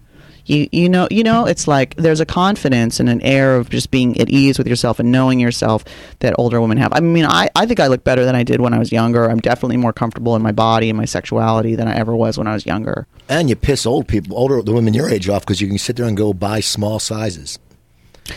[0.47, 3.91] You you know you know it's like there's a confidence and an air of just
[3.91, 5.85] being at ease with yourself and knowing yourself
[6.21, 6.93] that older women have.
[6.93, 9.29] I mean, I, I think I look better than I did when I was younger.
[9.29, 12.47] I'm definitely more comfortable in my body and my sexuality than I ever was when
[12.47, 13.07] I was younger.
[13.29, 15.97] And you piss old people, older the women your age off because you can sit
[15.97, 17.59] there and go buy small sizes.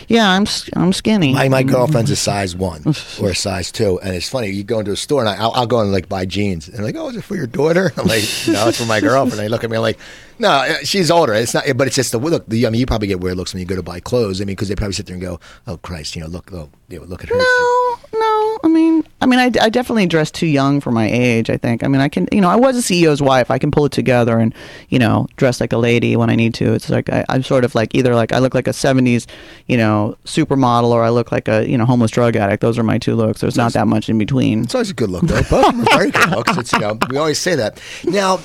[0.08, 1.34] Yeah, I'm I'm skinny.
[1.34, 2.82] My my girlfriend's a size one
[3.20, 4.48] or a size two, and it's funny.
[4.50, 6.76] You go into a store and I, I'll, I'll go and like buy jeans, and
[6.76, 9.32] they're like, "Oh, is it for your daughter?" I'm like, "No, it's for my girlfriend."
[9.32, 9.98] And they look at me like,
[10.38, 11.34] "No, uh, she's older.
[11.34, 12.46] It's not." But it's just the look.
[12.48, 14.40] The, I mean, you probably get weird looks when you go to buy clothes.
[14.40, 16.70] I mean, because they probably sit there and go, "Oh Christ, you know, look, oh,
[16.88, 18.29] you know, look at her." No, no.
[18.62, 21.50] I mean, I mean, I, I definitely dress too young for my age.
[21.50, 21.82] I think.
[21.82, 23.50] I mean, I can, you know, I was a CEO's wife.
[23.50, 24.54] I can pull it together and,
[24.88, 26.74] you know, dress like a lady when I need to.
[26.74, 29.26] It's like I, I'm sort of like either like I look like a '70s,
[29.66, 32.60] you know, supermodel, or I look like a you know homeless drug addict.
[32.60, 33.40] Those are my two looks.
[33.40, 34.64] There's not that much in between.
[34.64, 35.42] It's always a good look, though.
[35.42, 36.56] Both of them are very good looks.
[36.56, 37.80] It's, you know, we always say that.
[38.04, 38.40] Now,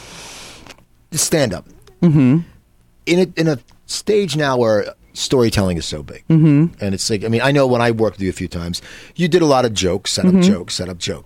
[1.11, 1.68] stand up.
[2.01, 2.39] Mm-hmm.
[3.05, 6.74] In a, in a stage now where storytelling is so big, mm-hmm.
[6.80, 8.82] and it's like, I mean, I know when I worked with you a few times,
[9.16, 10.41] you did a lot of jokes, set up Mm-hmm.
[10.41, 11.26] joke, set up joke.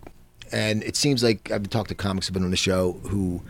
[0.51, 3.41] And it seems like I've talked to comics who've been on the show who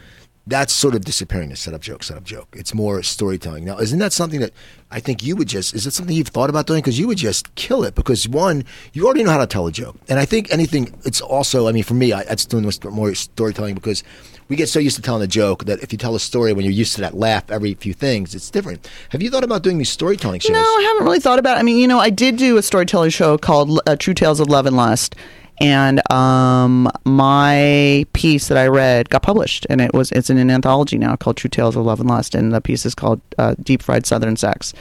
[0.48, 2.48] that's sort of disappearing to set up joke, set up joke.
[2.58, 3.66] It's more storytelling.
[3.66, 4.52] Now, isn't that something that
[4.90, 6.82] I think you would just, is it something you've thought about doing?
[6.82, 7.94] Because you would just kill it.
[7.94, 9.96] Because one, you already know how to tell a joke.
[10.10, 13.76] And I think anything, it's also, I mean, for me, I, it's doing more storytelling
[13.76, 14.04] because
[14.50, 16.66] we get so used to telling a joke that if you tell a story when
[16.66, 18.90] you're used to that laugh every few things, it's different.
[19.10, 20.52] Have you thought about doing these storytelling shows?
[20.52, 21.60] No, I haven't really thought about it.
[21.60, 24.50] I mean, you know, I did do a storytelling show called uh, True Tales of
[24.50, 25.16] Love and Lust.
[25.62, 30.50] And um, my piece that I read got published, and it was it's in an
[30.50, 33.56] anthology now called True Tales of Love and Lust, and the piece is called uh,
[33.62, 34.74] Deep Fried Southern Sex,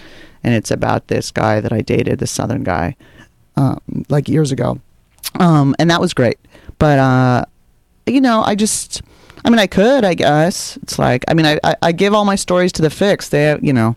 [0.44, 2.94] and it's about this guy that I dated, this Southern guy,
[3.56, 4.80] um, like years ago,
[5.40, 6.38] um, and that was great.
[6.78, 7.44] But uh,
[8.06, 9.02] you know, I just,
[9.48, 10.76] I mean, I could, I guess.
[10.82, 13.30] It's like, I mean, I, I, I give all my stories to the Fix.
[13.30, 13.96] They, you know,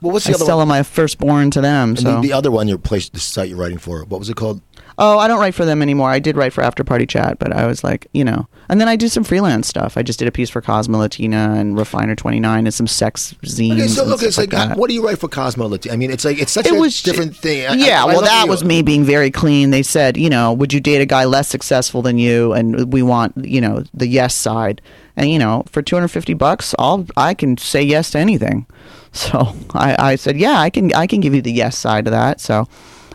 [0.00, 0.68] well, what's I the other sell one?
[0.68, 1.90] my firstborn to them.
[1.90, 4.30] And So the, the other one, your place, the site you're writing for, what was
[4.30, 4.62] it called?
[4.98, 6.08] Oh, I don't write for them anymore.
[6.08, 8.88] I did write for After Party Chat, but I was like, you know, and then
[8.88, 9.98] I do some freelance stuff.
[9.98, 13.72] I just did a piece for Cosmo Latina and Refinery29 and some sex zines.
[13.72, 14.78] Okay, so look, it's like, uh, that.
[14.78, 15.66] what do you write for Cosmo?
[15.68, 15.92] Latina?
[15.92, 17.66] I mean, it's like it's such it a was different thing.
[17.66, 18.50] I- Yeah, I- I well, that you.
[18.50, 19.68] was me being very clean.
[19.70, 22.54] They said, you know, would you date a guy less successful than you?
[22.54, 24.80] And we want, you know, the yes side.
[25.14, 28.66] And you know, for two hundred fifty bucks, I'll I can say yes to anything.
[29.12, 32.12] So I, I said, yeah, I can I can give you the yes side of
[32.12, 32.40] that.
[32.40, 32.66] So.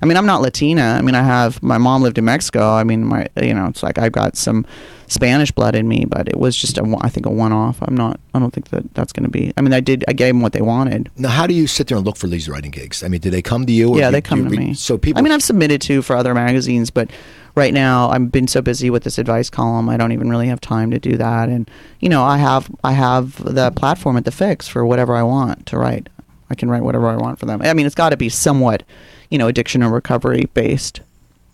[0.02, 0.96] I mean, I'm not Latina.
[0.98, 2.72] I mean, I have my mom lived in Mexico.
[2.74, 4.66] I mean, my you know, it's like I've got some
[5.08, 7.78] Spanish blood in me, but it was just a I think a one off.
[7.82, 8.20] I'm not.
[8.34, 9.54] I don't think that that's going to be.
[9.58, 10.04] I mean, I did.
[10.08, 11.10] I gave them what they wanted.
[11.18, 13.04] Now, how do you sit there and look for these writing gigs?
[13.04, 13.90] I mean, do they come to you?
[13.90, 14.74] Or yeah, do they come you to me.
[14.74, 15.20] So people.
[15.20, 17.12] I mean, I've submitted to for other magazines, but
[17.56, 20.62] right now I've been so busy with this advice column, I don't even really have
[20.62, 21.50] time to do that.
[21.50, 25.24] And you know, I have I have the platform at the Fix for whatever I
[25.24, 26.10] want to write.
[26.50, 27.62] I can write whatever I want for them.
[27.62, 28.84] I mean, it's got to be somewhat,
[29.32, 31.02] you know, addiction or recovery based.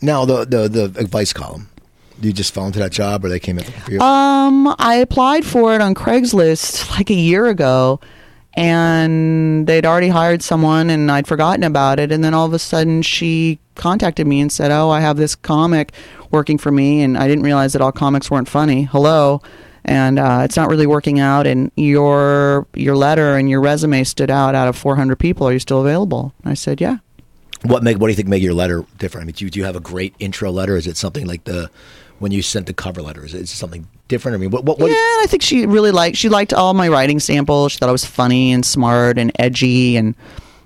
[0.01, 1.69] now the the the advice column.
[2.19, 3.99] You just fell into that job, or they came up for you?
[4.01, 7.99] Um, I applied for it on Craigslist like a year ago,
[8.55, 12.11] and they'd already hired someone, and I'd forgotten about it.
[12.11, 15.35] And then all of a sudden, she contacted me and said, "Oh, I have this
[15.35, 15.93] comic
[16.31, 18.83] working for me, and I didn't realize that all comics weren't funny.
[18.83, 19.41] Hello."
[19.85, 21.45] And uh, it's not really working out.
[21.47, 25.47] And your your letter and your resume stood out out of 400 people.
[25.47, 26.33] Are you still available?
[26.43, 26.97] And I said, "Yeah."
[27.63, 29.23] What make What do you think made your letter different?
[29.23, 30.75] I mean, do you, do you have a great intro letter?
[30.75, 31.69] Is it something like the
[32.19, 33.25] when you sent the cover letter?
[33.25, 34.35] Is it something different?
[34.35, 36.17] I mean, what what, what yeah, I think she really liked.
[36.17, 37.73] She liked all my writing samples.
[37.73, 40.15] She thought I was funny and smart and edgy and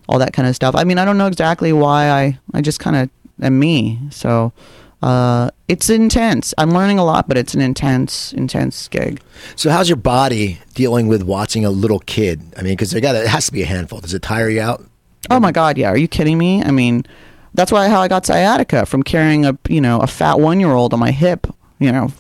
[0.08, 0.76] all that kind of stuff.
[0.76, 3.10] I mean, I don't know exactly why I I just kind of
[3.42, 4.00] am me.
[4.10, 4.54] So
[5.02, 6.54] uh, it's intense.
[6.58, 9.22] I'm learning a lot, but it's an intense, intense gig.
[9.56, 12.42] So, how's your body dealing with watching a little kid?
[12.56, 14.00] I mean, because they got it has to be a handful.
[14.00, 14.86] Does it tire you out?
[15.30, 15.89] Oh my God, yeah.
[15.89, 16.63] Are you kidding me?
[16.63, 17.05] I mean,
[17.53, 20.72] that's why how I got sciatica from carrying a you know a fat one year
[20.72, 21.47] old on my hip.
[21.80, 22.13] You know.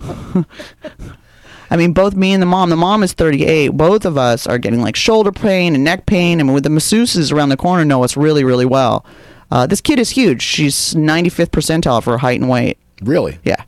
[1.68, 2.70] I mean, both me and the mom.
[2.70, 3.70] The mom is 38.
[3.70, 6.38] Both of us are getting like shoulder pain and neck pain.
[6.38, 9.04] Mean, with the masseuses around the corner know us really, really well.
[9.50, 10.42] Uh, this kid is huge.
[10.42, 12.78] She's 95th percentile for her height and weight.
[13.02, 13.38] Really?
[13.44, 13.64] Yeah.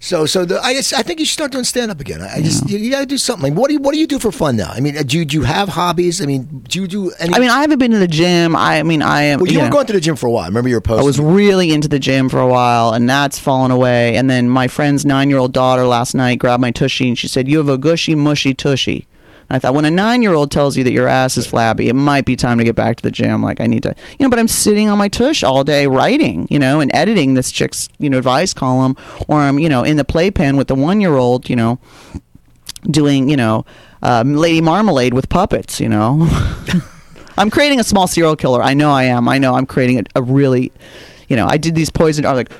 [0.00, 2.22] So, so the, I guess I think you should start doing stand up again.
[2.22, 3.50] I, I just you, you got to do something.
[3.50, 4.70] Like, what do you What do you do for fun now?
[4.70, 6.20] I mean, uh, do you, do you have hobbies?
[6.20, 7.34] I mean, do you do any?
[7.34, 8.54] I mean, I haven't been to the gym.
[8.56, 9.40] I, I mean, I am.
[9.40, 10.44] well, you, you were know, going to the gym for a while.
[10.44, 11.00] I remember your post.
[11.00, 14.16] I was really into the gym for a while, and that's fallen away.
[14.16, 17.28] And then my friend's nine year old daughter last night grabbed my tushy and she
[17.28, 19.06] said, You have a gushy, mushy tushy.
[19.48, 21.88] And I thought, when a nine year old tells you that your ass is flabby,
[21.88, 23.42] it might be time to get back to the gym.
[23.42, 26.48] Like, I need to, you know, but I'm sitting on my tush all day writing,
[26.50, 28.96] you know, and editing this chick's, you know, advice column,
[29.28, 31.78] or I'm, you know, in the playpen with the one year old, you know,
[32.90, 33.64] doing, you know,
[34.02, 36.26] um, Lady Marmalade with puppets, you know.
[37.38, 38.62] I'm creating a small serial killer.
[38.62, 39.28] I know I am.
[39.28, 40.72] I know I'm creating a, a really,
[41.28, 42.52] you know, I did these poison, I like,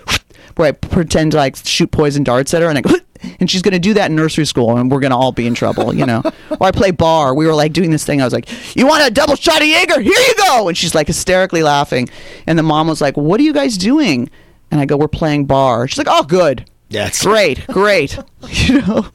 [0.57, 2.82] where I pretend to like shoot poison darts at her and I
[3.41, 5.47] and she's going to do that in nursery school and we're going to all be
[5.47, 6.23] in trouble, you know.
[6.61, 7.35] or I play bar.
[7.35, 8.21] We were like doing this thing.
[8.21, 10.01] I was like, "You want a double shot of Jaeger?
[10.01, 12.09] Here you go." And she's like hysterically laughing.
[12.47, 14.31] And the mom was like, "What are you guys doing?"
[14.71, 16.69] And I go, "We're playing bar." She's like, "Oh, good."
[17.07, 18.17] It's- Great, great.
[18.49, 19.07] you know.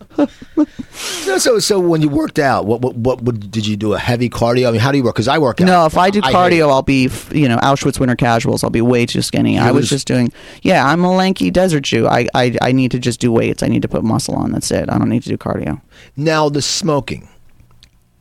[1.31, 3.93] So, so, so when you worked out, what, what, what, what did you do?
[3.93, 4.67] A heavy cardio?
[4.67, 5.15] I mean, how do you work?
[5.15, 5.65] Because I work out.
[5.65, 6.69] No, if I do cardio.
[6.69, 8.63] I'll be, you know, Auschwitz winter casuals.
[8.65, 9.57] I'll be way too skinny.
[9.57, 12.05] I was just doing, yeah, I'm a lanky desert Jew.
[12.05, 13.63] I, I, I need to just do weights.
[13.63, 14.51] I need to put muscle on.
[14.51, 14.89] That's it.
[14.89, 15.81] I don't need to do cardio.
[16.17, 17.29] Now the smoking,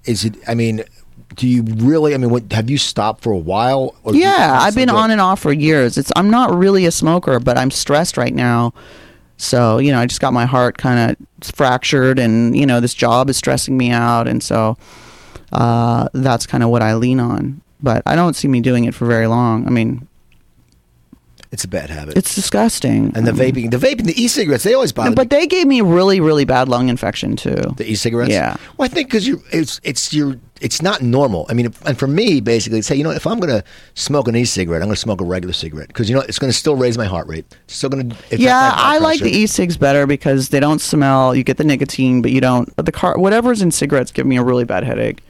[0.05, 0.37] is it?
[0.47, 0.85] I mean,
[1.35, 2.15] do you really?
[2.15, 3.97] I mean, what, have you stopped for a while?
[4.05, 5.99] Or Yeah, I've been on and off for years.
[5.99, 8.73] It's I'm not really a smoker, but I'm stressed right now.
[9.41, 12.93] So you know, I just got my heart kind of fractured, and you know, this
[12.93, 14.77] job is stressing me out, and so
[15.53, 17.63] uh, that's kind of what I lean on.
[17.83, 19.67] But I don't see me doing it for very long.
[19.67, 20.07] I mean,
[21.53, 22.17] It's a bad habit.
[22.17, 23.11] it's disgusting.
[23.17, 25.11] and the mean, vaping, the vaping, the e-cigarettes, they always bother.
[25.11, 25.17] me.
[25.17, 27.57] but they gave me really, really bad lung infection too.
[27.77, 28.31] The e-cigarettes.
[28.31, 28.57] Yeah.
[28.77, 31.47] Well, I think because you, it's it's your, it's not normal.
[31.49, 34.29] I mean, if, and for me, basically, say, you know, if I'm going to smoke
[34.29, 36.57] an e-cigarette, I'm going to smoke a regular cigarette because you know it's going to
[36.57, 37.45] still raise my heart rate.
[37.65, 38.37] It's still going to.
[38.39, 41.35] Yeah, I like the e-cigs better because they don't smell.
[41.35, 42.73] You get the nicotine, but you don't.
[42.77, 45.21] The car, whatever's in cigarettes, give me a really bad headache.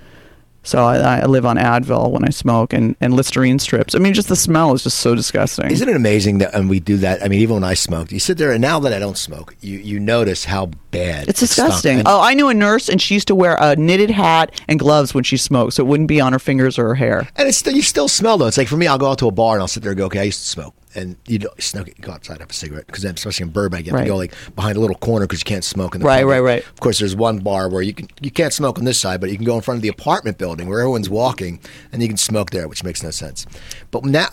[0.62, 3.94] So I, I live on Advil when I smoke and, and Listerine strips.
[3.94, 5.70] I mean, just the smell is just so disgusting.
[5.70, 7.22] Isn't it amazing that and we do that?
[7.24, 9.56] I mean, even when I smoked, you sit there, and now that I don't smoke,
[9.60, 12.02] you you notice how bad It's disgusting.
[12.04, 15.14] Oh, I knew a nurse, and she used to wear a knitted hat and gloves
[15.14, 17.28] when she smoked, so it wouldn't be on her fingers or her hair.
[17.36, 18.46] And it's still, you still smell though.
[18.46, 19.98] It's like for me, I'll go out to a bar and I'll sit there and
[19.98, 22.52] go, okay, I used to smoke, and you know, snuck it, go outside have a
[22.52, 24.04] cigarette because then, especially in Burbank, you have Right.
[24.06, 26.40] to go like behind a little corner because you can't smoke in the Right, right,
[26.40, 26.64] right.
[26.66, 29.30] Of course, there's one bar where you can you can't smoke on this side, but
[29.30, 31.60] you can go in front of the apartment building where everyone's walking
[31.92, 33.46] and you can smoke there, which makes no sense.
[33.90, 34.26] But now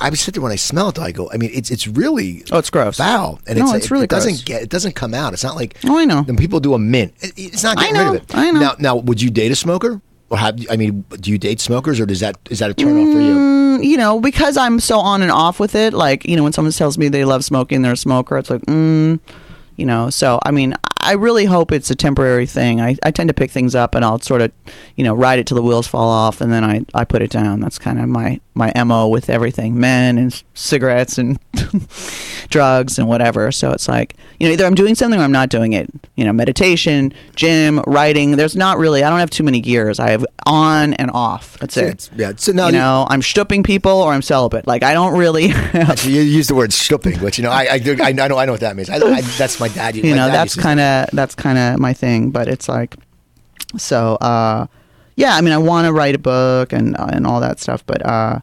[0.00, 2.58] I sit there when I smell it, I go, I mean, it's it's really Oh,
[2.58, 2.96] it's gross.
[2.98, 4.42] foul, and No, it's, it's it, really it doesn't gross.
[4.44, 5.32] get it doesn't come out.
[5.32, 6.22] It's not like Oh, I know.
[6.22, 8.34] When people do a mint, it, it's not I getting know, rid of it.
[8.36, 8.60] I know.
[8.60, 10.00] Now, now, would you date a smoker?
[10.34, 12.98] Or have I mean, do you date smokers, or does that is that a turn
[13.00, 13.34] off for you?
[13.36, 15.94] Mm, you know, because I'm so on and off with it.
[15.94, 18.36] Like, you know, when someone tells me they love smoking, they're a smoker.
[18.36, 19.20] It's like, mm,
[19.76, 20.10] you know.
[20.10, 20.74] So, I mean,
[21.04, 22.80] I really hope it's a temporary thing.
[22.80, 24.50] I, I tend to pick things up and I'll sort of,
[24.96, 27.30] you know, ride it till the wheels fall off, and then I, I put it
[27.30, 27.60] down.
[27.60, 31.38] That's kind of my my mo with everything, men and cigarettes and
[32.48, 33.50] drugs and whatever.
[33.50, 35.90] So it's like, you know, either I'm doing something or I'm not doing it.
[36.14, 38.36] You know, meditation, gym, writing.
[38.36, 39.02] There's not really.
[39.02, 39.98] I don't have too many gears.
[39.98, 41.58] I have on and off.
[41.58, 42.32] That's So it yeah.
[42.36, 44.66] So now you know, I'm stooping people or I'm celibate.
[44.66, 45.46] Like I don't really,
[46.04, 48.52] you use the word stooping, which you know I I, I, I know I know
[48.52, 48.88] what that means.
[48.88, 49.96] I, I, that's my dad.
[49.96, 52.30] you know, that's kind of that's kind of my thing.
[52.30, 52.96] But it's like,
[53.76, 54.66] so uh,
[55.16, 55.36] yeah.
[55.36, 58.04] I mean, I want to write a book and uh, and all that stuff, but
[58.04, 58.40] uh,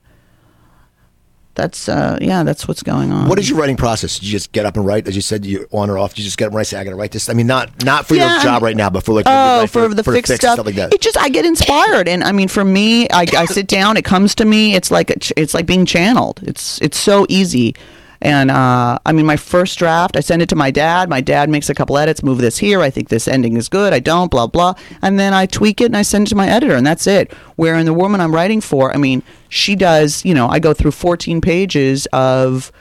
[1.54, 3.28] that's uh, yeah, that's what's going on.
[3.28, 4.16] What is your writing process?
[4.18, 6.18] Did you just get up and write, as you said, you're on or off?
[6.18, 6.68] You just get up and write.
[6.68, 7.28] Say, I got to write this.
[7.30, 9.60] I mean, not not for Yeah, your job right now, but for like you Oh,
[9.62, 10.54] write for, the for fixed fix stuff.
[10.56, 10.94] stuff like that.
[10.94, 13.98] It just I get inspired, and I mean, for me, I, I sit down.
[13.98, 14.76] It comes to me.
[14.76, 16.40] It's like a ch- it's like being channeled.
[16.44, 17.76] It's it's so easy.
[18.22, 21.10] And uh, I mean, my first draft, I send it to my dad.
[21.10, 22.82] My dad makes a couple edits, move this here.
[22.82, 23.94] I think this ending is good.
[23.94, 24.76] I don't, blah blah.
[25.02, 27.34] And then I tweak it and I send it to my editor, and that's it.
[27.56, 30.24] Where in the woman I'm writing for, I mean, she does.
[30.24, 32.72] You know, I go through 14 pages of,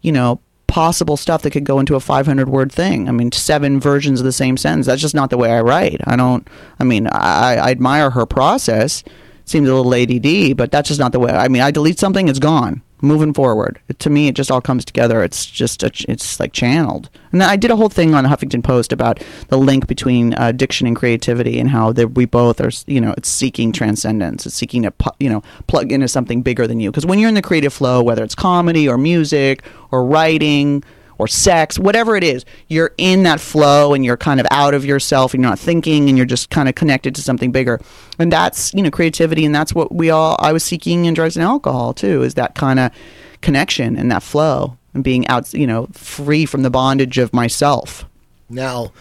[0.00, 3.08] you know, possible stuff that could go into a 500 word thing.
[3.08, 4.86] I mean, seven versions of the same sentence.
[4.86, 6.00] That's just not the way I write.
[6.04, 9.02] I don't, I mean, I, I admire her process.
[9.44, 11.32] Seems a little ADD, but that's just not the way.
[11.32, 12.82] I mean, I delete something, it's gone.
[13.00, 15.22] Moving forward, to me, it just all comes together.
[15.22, 17.08] It's just, a, it's like channeled.
[17.30, 20.86] And I did a whole thing on Huffington Post about the link between uh, diction
[20.86, 24.46] and creativity and how we both are, you know, it's seeking transcendence.
[24.46, 26.90] It's seeking to, you know, plug into something bigger than you.
[26.90, 30.82] Because when you're in the creative flow, whether it's comedy or music or writing,
[31.18, 34.84] or sex, whatever it is, you're in that flow and you're kind of out of
[34.84, 37.80] yourself and you're not thinking and you're just kind of connected to something bigger.
[38.18, 41.36] And that's, you know, creativity and that's what we all I was seeking in drugs
[41.36, 42.92] and alcohol too, is that kind of
[43.40, 48.04] connection and that flow and being out, you know, free from the bondage of myself.
[48.48, 48.92] Now,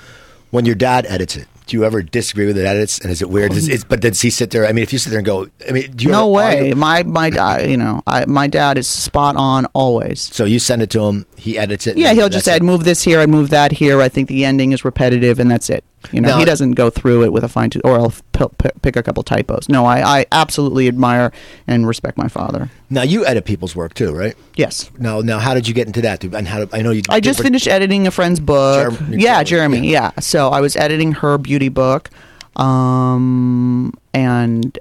[0.51, 2.99] when your dad edits it, do you ever disagree with the edits?
[2.99, 3.53] And is it weird?
[3.53, 4.65] Is, is, but does he sit there?
[4.65, 6.57] I mean, if you sit there and go, I mean, do you No way.
[6.59, 10.22] argue- My my dad, you know, I, my dad is spot on always.
[10.22, 11.97] So you send it to him, he edits it.
[11.97, 12.55] Yeah, he'll just that's say, it.
[12.57, 15.51] "I'd move this here, I'd move that here." I think the ending is repetitive, and
[15.51, 15.84] that's it.
[16.12, 18.45] You know, Now- he doesn't go through it with a fine tooth, or I'll p-
[18.58, 19.68] p- pick a couple typos.
[19.70, 21.32] No, I, I absolutely admire
[21.68, 22.70] and respect my father.
[22.89, 24.36] Now you edit people's work too, right?
[24.55, 26.24] Yes, Now, now, how did you get into that?
[26.24, 26.66] And how?
[26.72, 27.01] I know you.
[27.10, 28.93] I just finished editing a friend's book.
[28.93, 29.89] Jerem- yeah, Jeremy, Jeremy.
[29.91, 30.12] Yeah.
[30.20, 32.10] So I was editing her beauty book,
[32.55, 34.78] um, and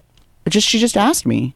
[0.48, 1.54] just she just asked me,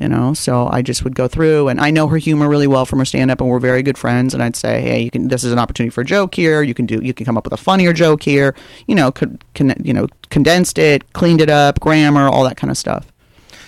[0.00, 0.34] you know.
[0.34, 3.04] So I just would go through, and I know her humor really well from her
[3.04, 4.34] stand up, and we're very good friends.
[4.34, 5.28] And I'd say, hey, you can.
[5.28, 6.62] This is an opportunity for a joke here.
[6.62, 7.00] You can do.
[7.02, 8.56] You can come up with a funnier joke here.
[8.86, 12.70] You know, could con, you know condensed it, cleaned it up, grammar, all that kind
[12.70, 13.06] of stuff.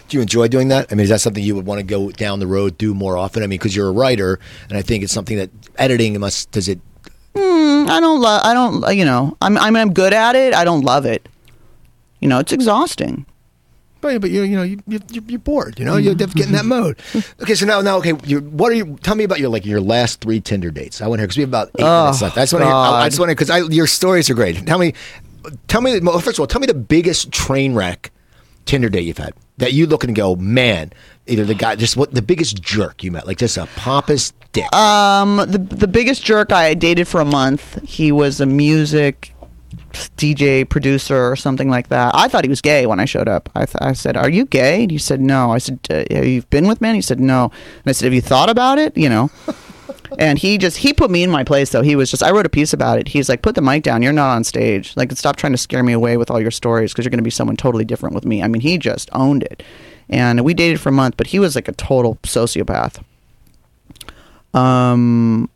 [0.08, 0.88] Do you enjoy doing that?
[0.90, 3.16] I mean, is that something you would want to go down the road do more
[3.16, 3.42] often?
[3.42, 6.50] I mean, because you're a writer, and I think it's something that editing must.
[6.50, 6.80] Does it?
[7.34, 8.42] Mm, I don't love.
[8.44, 8.96] I don't.
[8.96, 9.56] You know, I'm.
[9.58, 10.54] I mean, I'm good at it.
[10.54, 11.28] I don't love it.
[12.20, 13.26] You know, it's exhausting.
[14.02, 15.78] But, but you you know you you you're bored.
[15.78, 16.98] You know you have to get in that mode.
[17.40, 18.98] Okay, so now now okay, you what are you?
[19.02, 21.00] Tell me about your like your last three Tinder dates.
[21.00, 22.36] I want to hear because we have about eight Oh, minutes left.
[22.36, 22.68] I just want to.
[22.68, 24.66] I, I just want to because your stories are great.
[24.66, 24.92] Tell me,
[25.68, 25.98] tell me.
[26.00, 28.10] well, First of all, tell me the biggest train wreck
[28.66, 30.92] Tinder date you've had that you look and go, man.
[31.28, 34.72] Either the guy, just what the biggest jerk you met, like just a pompous dick.
[34.74, 37.80] Um, the the biggest jerk I dated for a month.
[37.88, 39.31] He was a music
[39.92, 42.14] DJ producer or something like that.
[42.14, 43.48] I thought he was gay when I showed up.
[43.54, 46.26] I, th- I said, "Are you gay?" And he said, "No." I said, uh, "Have
[46.26, 48.96] you been with men?" He said, "No." And I said, "Have you thought about it?"
[48.96, 49.30] You know.
[50.18, 51.82] and he just he put me in my place though.
[51.82, 53.08] He was just I wrote a piece about it.
[53.08, 54.02] He's like, "Put the mic down.
[54.02, 54.96] You're not on stage.
[54.96, 57.24] Like, stop trying to scare me away with all your stories because you're going to
[57.24, 59.62] be someone totally different with me." I mean, he just owned it.
[60.08, 63.02] And we dated for a month, but he was like a total sociopath.
[64.52, 65.48] Um,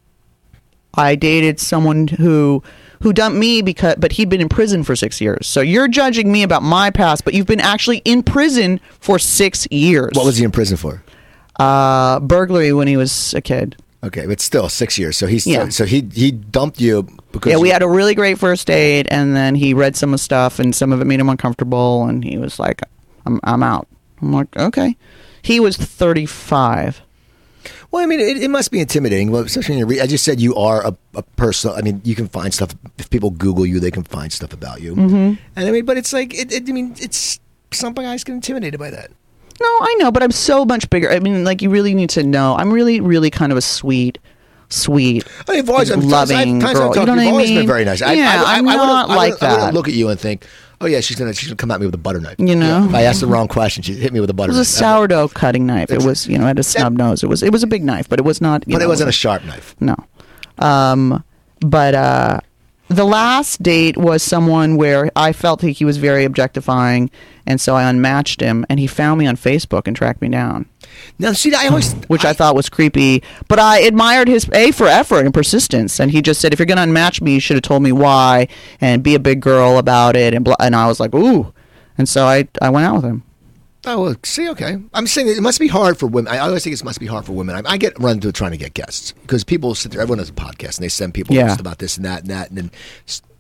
[0.95, 2.63] I dated someone who
[3.03, 5.47] who dumped me because but he'd been in prison for 6 years.
[5.47, 9.67] So you're judging me about my past, but you've been actually in prison for 6
[9.71, 10.13] years.
[10.15, 11.03] what was he in prison for?
[11.59, 13.77] uh burglary when he was a kid.
[14.05, 15.17] Okay, but still six years.
[15.17, 15.69] So he's Yeah.
[15.71, 19.35] so he he dumped you because Yeah, we had a really great first date and
[19.35, 22.37] then he read some of stuff and some of it made him uncomfortable and he
[22.39, 22.83] was like
[23.25, 23.89] I'm I'm out.
[24.23, 24.97] I'm like, "Okay."
[25.43, 27.01] He was 35.
[27.91, 29.31] Well, I mean, it, it must be intimidating.
[29.31, 30.01] Well, especially when you read.
[30.01, 31.73] I just said you are a, a person.
[31.73, 32.75] I mean, you can find stuff.
[32.99, 34.95] If people Google you, they can find stuff about you.
[34.95, 35.43] Mm-hmm.
[35.57, 38.79] And I mean, but it's like, it, it, I mean, it's some guys get intimidated
[38.81, 39.11] by that.
[39.61, 41.11] No, I know, but I'm so much bigger.
[41.11, 42.57] I mean, like you really need to know.
[42.57, 44.19] I'm really, really kind of a sweet,
[44.69, 46.69] sweet, I mean, I've always, loving girl.
[46.91, 47.67] I've You know what I always been mean?
[47.67, 48.03] very nice.
[48.03, 49.75] I, Yeah, I, I, I wouldn't- not I like I that.
[49.75, 50.45] look at you and think,
[50.81, 52.37] oh yeah, she's gonna she's gonna come at me with a butter knife.
[52.39, 52.87] You know?
[52.89, 54.83] if I asked the wrong question, she hit me with a butter It was a
[54.83, 54.91] knife.
[54.91, 55.91] sourdough cutting knife.
[55.91, 57.23] It was, you know, had a snub nose.
[57.23, 58.65] It was, it was a big knife, but it was not.
[58.67, 59.75] You but know, it wasn't a sharp knife.
[59.81, 59.97] No.
[60.59, 61.23] Um,
[61.61, 62.41] but uh,
[62.89, 67.11] the last date was someone where I felt like he was very objectifying,
[67.47, 70.67] and so I unmatched him, and he found me on Facebook and tracked me down,
[71.19, 73.23] Now, see, I always which I, thought was creepy.
[73.49, 76.67] But I admired his a for effort and persistence, and he just said, "If you're
[76.67, 78.49] going to unmatch me, you should have told me why
[78.81, 81.53] and be a big girl about it." And blah, and I was like, "Ooh,"
[81.99, 83.23] and so I I went out with him.
[83.89, 84.79] Oh, well, see, okay.
[84.95, 86.33] I'm saying it must be hard for women.
[86.33, 87.55] I always think it must be hard for women.
[87.65, 90.01] I, I get run into trying to get guests because people sit there.
[90.01, 91.55] Everyone has a podcast and they send people Yeah.
[91.57, 92.71] about this and that and that, and then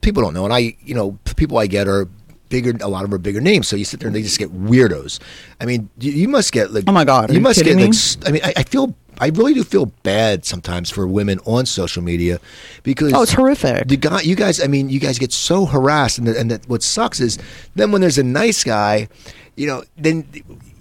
[0.02, 0.44] people don't know.
[0.44, 2.09] And I, you know, people I get are
[2.49, 2.72] bigger.
[2.80, 3.68] A lot of them are bigger names.
[3.68, 5.18] So you sit there and they just get weirdos.
[5.61, 6.84] I mean, you, you must get like.
[6.86, 7.84] Oh, my God, you you must get like.
[7.84, 7.88] me?
[7.88, 8.94] s- I mean, I, I feel.
[9.18, 12.38] I really do feel bad sometimes for women on social media
[12.82, 13.88] because Oh, it's horrific.
[13.88, 16.68] the guy, you guys, I mean, you guys get so harassed, and, the, and that
[16.68, 17.38] what sucks is
[17.76, 19.09] then when there's a nice guy,
[19.57, 20.26] you know, then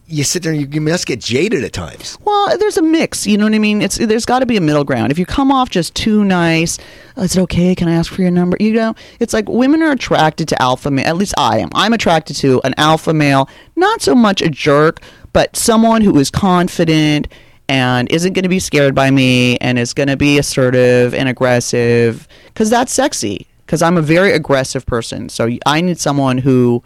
[0.08, 2.18] you sit there and you, must get jaded at times.
[2.24, 3.26] Well, there's a mix.
[3.26, 3.82] You know what I mean?
[3.82, 5.12] It's there's got to be a middle ground.
[5.12, 6.78] If you come off just too nice,
[7.18, 7.74] "Oh, is it okay?
[7.74, 8.56] Can I ask for your number?
[8.60, 11.08] You know, it's like women are attracted to alpha male.
[11.08, 11.70] At least I am.
[11.74, 15.01] I'm attracted to an alpha male, not so much a jerk,
[15.34, 17.28] but someone who is confident
[17.68, 21.28] and isn't going to be scared by me and is going to be assertive and
[21.28, 23.47] aggressive because that's sexy.
[23.66, 26.84] Because I'm a very aggressive person, so I need someone who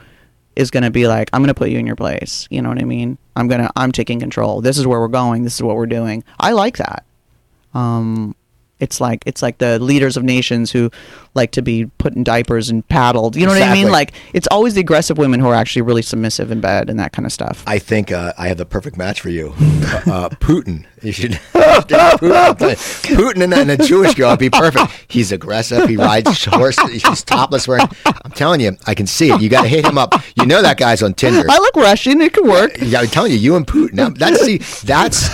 [0.59, 2.45] is going to be like, I'm going to put you in your place.
[2.51, 3.17] You know what I mean?
[3.37, 4.59] I'm going to, I'm taking control.
[4.59, 5.43] This is where we're going.
[5.43, 6.21] This is what we're doing.
[6.37, 7.05] I like that.
[7.73, 8.35] Um,
[8.79, 10.89] It's like it's like the leaders of nations who
[11.35, 13.35] like to be put in diapers and paddled.
[13.35, 13.91] You know what I mean?
[13.91, 17.11] Like it's always the aggressive women who are actually really submissive in bed and that
[17.11, 17.63] kind of stuff.
[17.67, 20.85] I think uh, I have the perfect match for you, uh, uh, Putin.
[21.01, 22.57] You should Putin,
[23.03, 24.91] Putin and, a- and a Jewish girl would be perfect.
[25.07, 25.87] He's aggressive.
[25.87, 26.77] He rides horse.
[26.89, 27.67] He's topless.
[27.67, 27.87] Wearing.
[28.05, 29.41] I'm telling you, I can see it.
[29.41, 30.13] You got to hit him up.
[30.35, 31.43] You know that guy's on Tinder.
[31.49, 32.21] I look Russian.
[32.21, 32.71] It could work.
[32.81, 34.17] Yeah, I'm telling you, you and Putin.
[34.17, 35.29] That's see, that's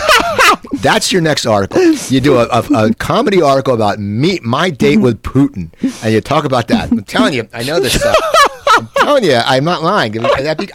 [0.73, 1.81] that's your next article.
[2.09, 5.71] You do a, a, a comedy article about me, my date with Putin,
[6.03, 6.91] and you talk about that.
[6.91, 8.15] I'm telling you, I know this stuff.
[8.77, 10.15] I'm telling you, I'm not lying.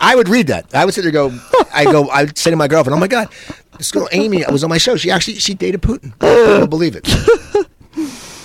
[0.01, 0.75] I would read that.
[0.75, 3.01] I would sit there, and go, I go, I would say to my girlfriend, "Oh
[3.01, 3.29] my god,
[3.77, 4.97] this girl Amy was on my show.
[4.97, 6.13] She actually she dated Putin.
[6.21, 7.67] I don't believe it."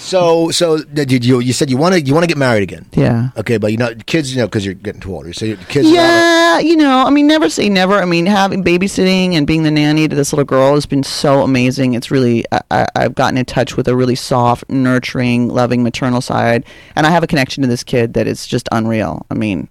[0.06, 1.40] So, so uh, did you?
[1.40, 2.86] You said you want to you want to get married again?
[2.94, 3.30] Yeah.
[3.38, 5.34] Okay, but you know, kids, you know, because you're getting too older.
[5.34, 7.96] So your kids, Yeah, you know, I mean, never say never.
[7.96, 11.42] I mean, having babysitting and being the nanny to this little girl has been so
[11.42, 11.96] amazing.
[11.96, 16.22] It's really, I, I, I've gotten in touch with a really soft, nurturing, loving maternal
[16.22, 19.26] side, and I have a connection to this kid that is just unreal.
[19.32, 19.68] I mean,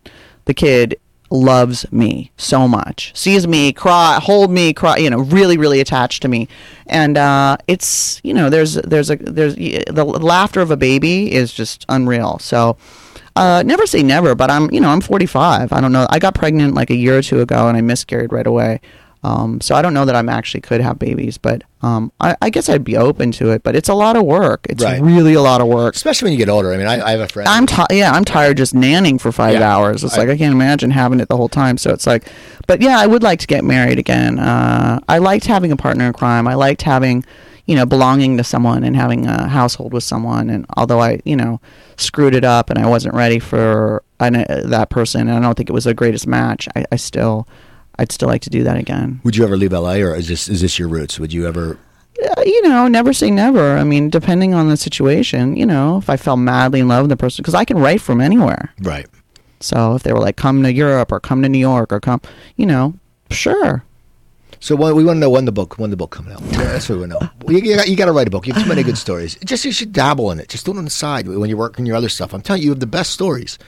[0.46, 0.96] the kid
[1.30, 6.22] loves me so much, sees me cry, hold me, cry, you know, really, really attached
[6.22, 6.48] to me,
[6.86, 11.52] and uh, it's, you know, there's, there's a, there's the laughter of a baby is
[11.52, 12.38] just unreal.
[12.38, 12.76] So.
[13.36, 15.72] Uh, never say never, but I'm, you know, I'm 45.
[15.72, 16.06] I don't know.
[16.08, 18.80] I got pregnant like a year or two ago, and I miscarried right away.
[19.24, 22.50] Um, so I don't know that I'm actually could have babies, but um, I, I
[22.50, 23.62] guess I'd be open to it.
[23.62, 24.66] But it's a lot of work.
[24.68, 25.00] It's Right.
[25.00, 25.94] really a lot of work.
[25.94, 26.72] especially when you get older.
[26.72, 27.48] I mean, I, I have a friend.
[27.48, 29.74] I'm ti yeah, I'm tired just nanning for five Yeah.
[29.74, 30.04] hours.
[30.04, 31.78] It's I- like I can't imagine having it the whole time.
[31.78, 32.24] So it's like,
[32.66, 34.38] but yeah, I would like to get married again.
[34.38, 36.46] Uh, I liked having a partner in crime.
[36.46, 37.24] I liked having,
[37.64, 40.50] you know, belonging to someone and having a household with someone.
[40.50, 41.60] And although I, you know,
[41.96, 45.54] screwed it up and I wasn't ready for an, uh, that person, and I don't
[45.56, 46.68] think it was the greatest match.
[46.76, 47.48] I, I still,
[47.98, 49.20] I'd still like to do that again.
[49.24, 51.18] Would you ever leave LA, or is this is this your roots?
[51.18, 51.78] Would you ever?
[52.22, 53.76] Uh, you know, never say never.
[53.76, 57.10] I mean, depending on the situation, you know, if I fell madly in love with
[57.10, 58.72] the person, because I can write from anywhere.
[58.80, 59.06] Right.
[59.60, 62.20] So if they were like, come to Europe or come to New York or come,
[62.56, 62.94] you know,
[63.30, 63.84] sure.
[64.60, 66.40] So what, we want to know when the book when the book coming out.
[66.42, 67.30] Yeah, That's what we want to know.
[67.42, 68.46] Well, you, you, got to write a book.
[68.46, 69.36] You have too many good stories.
[69.44, 70.48] Just you should dabble in it.
[70.48, 72.32] Just do it on the side when you're working your other stuff.
[72.32, 73.58] I'm telling you, you have the best stories,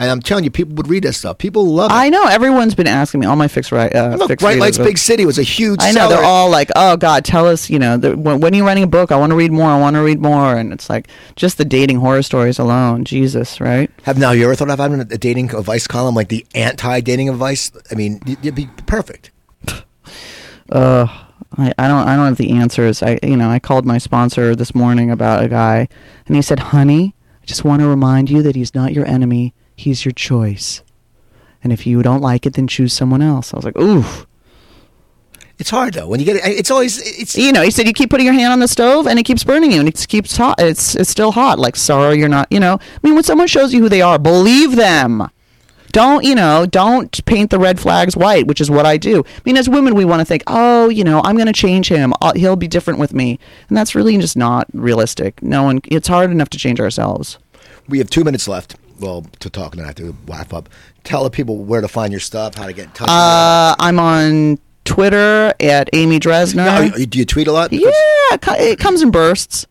[0.00, 1.36] and I'm telling you, people would read that stuff.
[1.36, 1.94] People love it.
[1.94, 3.26] I know everyone's been asking me.
[3.26, 5.80] All my fixed right, uh, Look, Bright Lights Big City was a huge.
[5.82, 6.16] I know seller.
[6.16, 8.82] they're all like, oh God, tell us, you know, the, when, when are you writing
[8.82, 9.12] a book?
[9.12, 9.68] I want to read more.
[9.68, 10.56] I want to read more.
[10.56, 13.04] And it's like just the dating horror stories alone.
[13.04, 13.90] Jesus, right?
[14.04, 17.70] Have now you ever thought of having a dating advice column like the anti-dating advice?
[17.90, 19.30] I mean, you'd be perfect.
[20.70, 21.08] Uh,
[21.58, 23.02] I, I don't I don't have the answers.
[23.02, 25.88] I you know I called my sponsor this morning about a guy,
[26.28, 29.52] and he said, "Honey, I just want to remind you that he's not your enemy.
[29.80, 30.82] He's your choice.
[31.62, 34.26] And if you don't like it, then choose someone else." I was like, "Oof."
[35.60, 36.42] It's hard though when you get it.
[36.44, 39.06] It's always it's You know, he said you keep putting your hand on the stove
[39.06, 40.58] and it keeps burning you, and it keeps hot.
[40.58, 41.58] It's it's still hot.
[41.58, 42.48] Like sorry, you're not.
[42.50, 45.28] You know, I mean, when someone shows you who they are, believe them.
[45.92, 46.66] Don't you know?
[46.66, 49.24] Don't paint the red flags white, which is what I do.
[49.26, 51.88] I mean, as women, we want to think, oh, you know, I'm going to change
[51.88, 52.14] him.
[52.22, 55.42] i he'll be different with me, and that's really just not realistic.
[55.42, 55.80] No one.
[55.88, 57.38] It's hard enough to change ourselves.
[57.88, 58.76] we have two minutes left.
[59.00, 60.68] Well, to talk and I have to wrap up.
[61.04, 63.08] Tell the people where to find your stuff, how to get in touch.
[63.08, 67.08] Uh, I'm on Twitter at Amy Dresner.
[67.08, 67.72] Do you tweet a lot?
[67.72, 67.88] yeah,
[68.58, 69.66] it comes in bursts.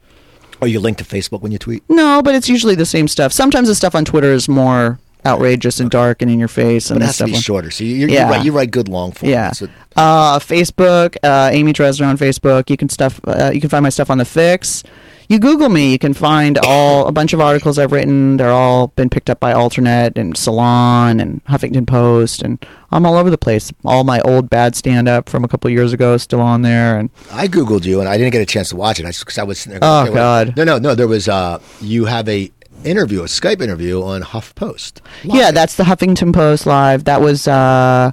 [0.61, 1.83] Are you linked to Facebook when you tweet?
[1.89, 3.31] No, but it's usually the same stuff.
[3.31, 6.99] Sometimes the stuff on Twitter is more outrageous and dark and in your face, and
[6.99, 7.71] But it has to be shorter.
[7.71, 8.25] So you, you, Yeah.
[8.27, 9.31] you, write, you write good long form.
[9.31, 9.51] Yeah.
[9.51, 12.69] So- Uh, Facebook, uh, Amy Dresner on Facebook.
[12.69, 13.19] You can stuff.
[13.25, 14.83] Uh, you can find my stuff on the Fix.
[15.29, 18.37] You Google me, you can find all a bunch of articles I've written.
[18.37, 22.57] They're all been picked up by AlterNet and Salon and Huffington Post, and
[22.89, 23.71] I'm all over the place.
[23.85, 26.97] All my old bad stand up from a couple years ago is still on there,
[26.97, 29.05] and I googled you and I didn't get a chance to watch it.
[29.05, 29.87] I because I was sitting there.
[29.87, 30.15] Oh, okay, wait.
[30.15, 30.57] God.
[30.57, 30.95] No, no, no.
[30.95, 32.51] There was uh, you have a
[32.83, 34.99] interview, a Skype interview on HuffPost.
[35.23, 37.03] yeah, that's the Huffington Post live.
[37.03, 38.11] That was uh,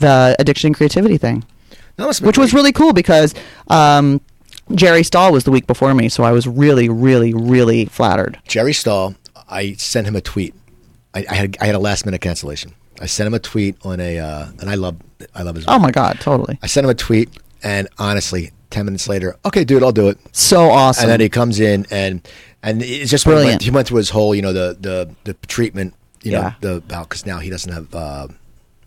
[0.00, 1.44] the addiction and creativity thing.
[1.96, 3.32] That must have been which was really cool because
[3.68, 4.20] um,
[4.74, 8.38] Jerry Stahl was the week before me, so I was really, really, really flattered.
[8.46, 9.14] Jerry Stahl.
[9.48, 10.54] I sent him a tweet.
[11.14, 12.72] I, I had I had a last minute cancellation.
[13.00, 14.96] I sent him a tweet on a uh, and I love
[15.34, 15.64] I love his.
[15.68, 17.28] Oh my god, totally, I sent him a tweet
[17.62, 20.18] and honestly, ten minutes later, okay, dude, I'll do it.
[20.32, 21.02] so awesome.
[21.04, 22.26] and then he comes in and
[22.62, 23.62] and it's just he went, Brilliant.
[23.62, 26.54] he went through his whole you know the the the treatment you know Yeah.
[26.60, 28.28] the because now he doesn't have uh,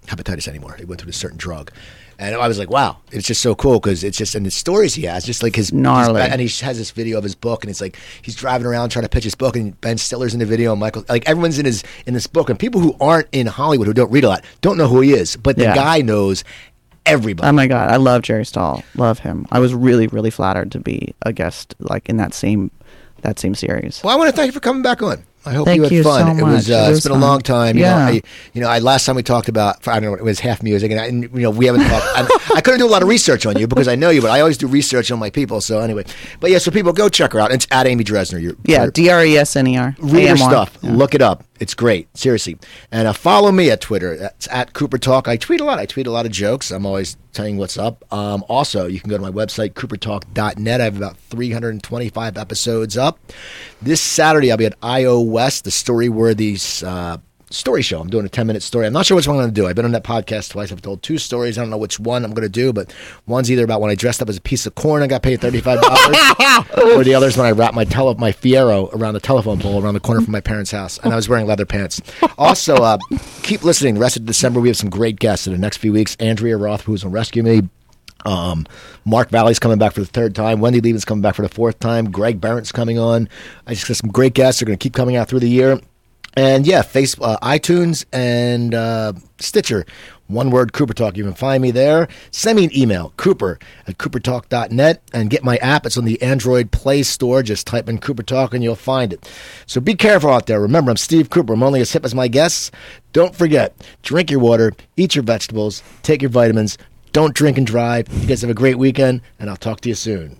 [0.07, 0.75] hepatitis anymore.
[0.79, 1.71] He went through a certain drug.
[2.17, 4.93] And I was like, "Wow, it's just so cool because it's just and the stories
[4.95, 6.21] he has, just like his Gnarly.
[6.21, 8.89] his- and he has this video of his book, and it's like he's driving around
[8.89, 11.59] trying to pitch his book, and Ben Stiller's in the video, and Michael, like everyone's
[11.59, 14.29] in his in this book, and people who aren't in Hollywood who don't read a
[14.29, 15.75] lot don't know who he is, but the Yeah.
[15.75, 16.43] guy knows
[17.05, 17.47] everybody.
[17.47, 18.83] Oh my god, I love Jerry Stahl.
[18.95, 19.45] Love him.
[19.51, 22.71] I was really, really flattered to be a guest, like in that same
[23.21, 24.01] that same series.
[24.03, 25.23] Well, I want to thank you for coming back on.
[25.45, 26.37] I hope Thank you had you fun.
[26.37, 26.69] so it was.
[26.69, 27.75] Uh, It it's was been a long time.
[27.77, 27.97] You Yeah.
[27.97, 28.21] know, I,
[28.53, 29.87] you know, I last time we talked about.
[29.87, 30.15] I don't know.
[30.15, 32.05] It was half music, and, I, and you know, we haven't talked.
[32.15, 34.31] I, I couldn't do a lot of research on you because I know you, but
[34.31, 35.61] I always do research on my people.
[35.61, 36.05] So anyway,
[36.39, 37.51] but yeah, so people go check her out.
[37.51, 38.41] It's at Amy Dresner.
[38.41, 39.95] You're, Yeah, D R E S N E R.
[39.99, 40.49] read her A M Y.
[40.49, 40.77] stuff.
[40.81, 40.91] Yeah.
[40.93, 41.43] Look it up.
[41.59, 42.57] It's great, seriously.
[42.91, 44.17] And uh, follow me at Twitter.
[44.17, 45.27] That's at Cooper Talk.
[45.27, 45.79] I tweet a lot.
[45.79, 46.69] I tweet a lot of jokes.
[46.69, 48.03] I'm always telling what's up.
[48.13, 50.81] Um, also, you can go to my website, coopertalk.net.
[50.81, 53.19] I have about 325 episodes up.
[53.81, 57.17] This Saturday, I'll be at IO West, the story worthy uh,
[57.49, 57.99] story show.
[57.99, 58.85] I'm doing a 10 minute story.
[58.87, 59.67] I'm not sure which one I'm going to do.
[59.67, 60.71] I've been on that podcast twice.
[60.71, 61.57] I've told two stories.
[61.57, 62.93] I don't know which one I'm going to do, but
[63.27, 65.39] one's either about when I dressed up as a piece of corn and got paid
[65.39, 65.77] $35,
[66.95, 69.93] or the other's when I wrapped my tele- my Fiero around the telephone pole around
[69.93, 72.01] the corner from my parents' house, and I was wearing leather pants.
[72.37, 72.97] Also, uh,
[73.43, 73.95] keep listening.
[73.95, 76.15] The rest of December, we have some great guests in the next few weeks.
[76.19, 77.61] Andrea Roth, who's on Rescue Me.
[78.25, 78.65] Um,
[79.05, 80.59] Mark Valley's coming back for the third time.
[80.59, 82.09] Wendy Levin's coming back for the fourth time.
[82.11, 83.29] Greg Barrett's coming on.
[83.67, 84.59] I just got some great guests.
[84.59, 85.79] They're going to keep coming out through the year.
[86.35, 89.85] And yeah, face uh, iTunes and uh, Stitcher.
[90.27, 91.17] One word, Cooper Talk.
[91.17, 92.07] You can find me there.
[92.31, 95.85] Send me an email, cooper at coopertalk.net, and get my app.
[95.85, 97.43] It's on the Android Play Store.
[97.43, 99.29] Just type in Cooper Talk and you'll find it.
[99.67, 100.59] So be careful out there.
[100.59, 101.53] Remember, I'm Steve Cooper.
[101.53, 102.71] I'm only as hip as my guests.
[103.13, 106.77] Don't forget, drink your water, eat your vegetables, take your vitamins.
[107.13, 108.11] Don't drink and drive.
[108.11, 110.37] You guys have a great weekend, and I'll talk to you soon.